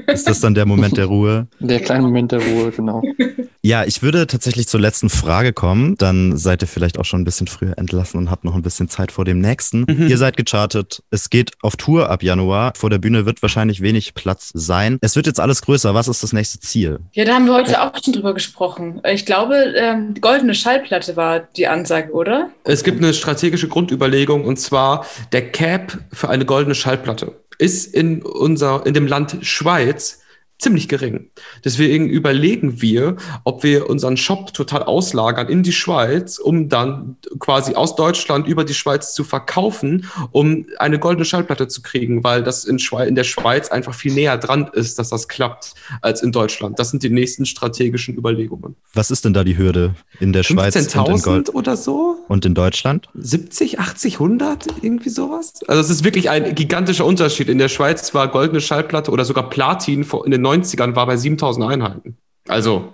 Ist 0.07 0.27
das 0.27 0.41
dann 0.41 0.55
der 0.55 0.65
Moment 0.65 0.97
der 0.97 1.05
Ruhe? 1.05 1.47
Der 1.61 1.79
kleine 1.79 2.03
Moment 2.03 2.33
der 2.33 2.41
Ruhe, 2.41 2.71
genau. 2.71 3.01
Ja, 3.61 3.83
ich 3.83 4.01
würde 4.01 4.25
tatsächlich 4.25 4.67
zur 4.67 4.79
letzten 4.79 5.09
Frage 5.09 5.51
kommen. 5.51 5.95
Dann 5.97 6.37
seid 6.37 6.61
ihr 6.61 6.67
vielleicht 6.67 6.97
auch 6.97 7.05
schon 7.05 7.21
ein 7.21 7.25
bisschen 7.25 7.47
früher 7.47 7.77
entlassen 7.77 8.17
und 8.17 8.31
habt 8.31 8.45
noch 8.45 8.55
ein 8.55 8.61
bisschen 8.61 8.87
Zeit 8.87 9.11
vor 9.11 9.25
dem 9.25 9.39
nächsten. 9.39 9.81
Mhm. 9.81 10.07
Ihr 10.07 10.17
seid 10.17 10.37
gechartet. 10.37 11.03
Es 11.11 11.29
geht 11.29 11.51
auf 11.61 11.75
Tour 11.75 12.09
ab 12.09 12.23
Januar. 12.23 12.73
Vor 12.75 12.89
der 12.89 12.99
Bühne 12.99 13.25
wird 13.25 13.41
wahrscheinlich 13.41 13.81
wenig 13.81 14.13
Platz 14.13 14.51
sein. 14.53 14.97
Es 15.01 15.15
wird 15.15 15.27
jetzt 15.27 15.39
alles 15.39 15.61
größer. 15.61 15.93
Was 15.93 16.07
ist 16.07 16.23
das 16.23 16.31
nächste 16.31 16.59
Ziel? 16.59 16.99
Ja, 17.11 17.25
da 17.25 17.33
haben 17.35 17.45
wir 17.45 17.53
heute 17.53 17.81
auch 17.81 17.91
schon 18.01 18.13
drüber 18.13 18.33
gesprochen. 18.33 19.01
Ich 19.05 19.25
glaube, 19.25 19.73
ähm, 19.75 20.13
die 20.13 20.21
goldene 20.21 20.55
Schallplatte 20.55 21.17
war 21.17 21.39
die 21.39 21.67
Ansage, 21.67 22.13
oder? 22.13 22.49
Es 22.63 22.83
gibt 22.83 22.99
eine 22.99 23.13
strategische 23.13 23.67
Grundüberlegung 23.67 24.45
und 24.45 24.57
zwar 24.57 25.05
der 25.33 25.51
Cap 25.51 25.97
für 26.13 26.29
eine 26.29 26.45
goldene 26.45 26.75
Schallplatte 26.75 27.33
ist 27.59 27.93
in 27.93 28.23
unser, 28.23 28.85
in 28.85 28.93
dem 28.93 29.05
Land 29.05 29.37
Schweiz 29.41 30.21
ziemlich 30.59 30.89
gering. 30.89 31.29
Deswegen 31.63 32.09
überlegen 32.09 32.81
wir, 32.81 33.15
ob 33.45 33.63
wir 33.63 33.89
unseren 33.89 34.17
Shop 34.17 34.53
total 34.53 34.83
auslagern 34.83 35.47
in 35.47 35.63
die 35.63 35.71
Schweiz, 35.71 36.37
um 36.37 36.67
dann 36.67 37.15
quasi 37.39 37.75
aus 37.75 37.95
Deutschland 37.95 38.45
über 38.45 38.65
die 38.65 38.73
Schweiz 38.73 39.13
zu 39.13 39.23
verkaufen, 39.23 40.05
um 40.31 40.65
eine 40.77 40.99
goldene 40.99 41.23
Schallplatte 41.23 41.69
zu 41.69 41.81
kriegen, 41.81 42.25
weil 42.25 42.43
das 42.43 42.65
in, 42.65 42.77
Schwe 42.77 43.05
in 43.05 43.15
der 43.15 43.23
Schweiz 43.23 43.69
einfach 43.69 43.93
viel 43.93 44.13
näher 44.13 44.37
dran 44.37 44.69
ist, 44.73 44.99
dass 44.99 45.09
das 45.09 45.29
klappt, 45.29 45.75
als 46.01 46.21
in 46.21 46.33
Deutschland. 46.33 46.77
Das 46.77 46.89
sind 46.89 47.03
die 47.03 47.09
nächsten 47.09 47.45
strategischen 47.45 48.17
Überlegungen. 48.17 48.75
Was 48.93 49.11
ist 49.11 49.23
denn 49.23 49.33
da 49.33 49.45
die 49.45 49.57
Hürde 49.57 49.95
in 50.19 50.33
der 50.33 50.43
Schweiz? 50.43 50.75
15.000 50.75 51.51
oder 51.51 51.77
so? 51.77 52.17
Und 52.27 52.45
in 52.45 52.53
Deutschland? 52.53 53.07
70, 53.15 53.79
80, 53.79 54.15
100, 54.15 54.67
irgendwie 54.81 55.09
sowas? 55.09 55.53
Also 55.67 55.81
es 55.81 55.89
ist 55.89 56.03
wirklich 56.03 56.29
ein 56.29 56.53
gigantischer 56.53 57.05
Unterschied. 57.05 57.47
In 57.47 57.59
der 57.59 57.69
Schweiz 57.69 58.13
war 58.13 58.27
goldene 58.27 58.59
Schallplatte 58.59 59.11
oder 59.11 59.23
sogar 59.23 59.49
Platin 59.49 60.05
in 60.25 60.31
den 60.31 60.41
90ern 60.49 60.95
war 60.95 61.05
bei 61.05 61.17
7000 61.17 61.65
Einheiten. 61.65 62.17
Also 62.47 62.93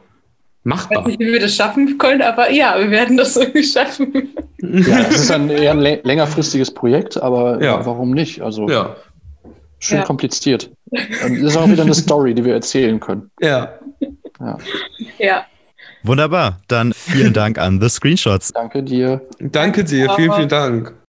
machbar. 0.63 0.91
Ich 0.91 0.97
weiß 0.97 1.07
nicht, 1.07 1.19
wie 1.19 1.33
wir 1.33 1.39
das 1.39 1.55
schaffen 1.55 1.97
können, 1.97 2.21
aber 2.21 2.51
ja, 2.51 2.77
wir 2.77 2.91
werden 2.91 3.17
das 3.17 3.35
irgendwie 3.37 3.63
schaffen. 3.63 4.35
Ja, 4.61 4.99
es 5.09 5.21
ist 5.21 5.31
ein 5.31 5.49
eher 5.49 5.71
ein 5.71 5.79
längerfristiges 5.79 6.73
Projekt, 6.73 7.21
aber 7.21 7.61
ja. 7.63 7.85
warum 7.85 8.11
nicht? 8.11 8.41
Also 8.41 8.67
ja. 8.67 8.95
schön 9.79 9.99
ja. 9.99 10.03
kompliziert. 10.03 10.71
Das 10.91 11.31
ist 11.31 11.57
auch 11.57 11.67
wieder 11.67 11.83
eine 11.83 11.93
Story, 11.93 12.33
die 12.33 12.45
wir 12.45 12.53
erzählen 12.53 12.99
können. 12.99 13.29
Ja. 13.41 13.79
Ja. 14.39 14.57
ja. 15.17 15.45
Wunderbar. 16.03 16.61
Dann 16.67 16.93
vielen 16.93 17.33
Dank 17.33 17.57
an 17.57 17.81
The 17.81 17.89
Screenshots. 17.89 18.53
Danke 18.53 18.83
dir. 18.83 19.21
Danke 19.39 19.83
dir. 19.83 20.09
Vielen, 20.15 20.33
vielen 20.33 20.49
Dank. 20.49 20.95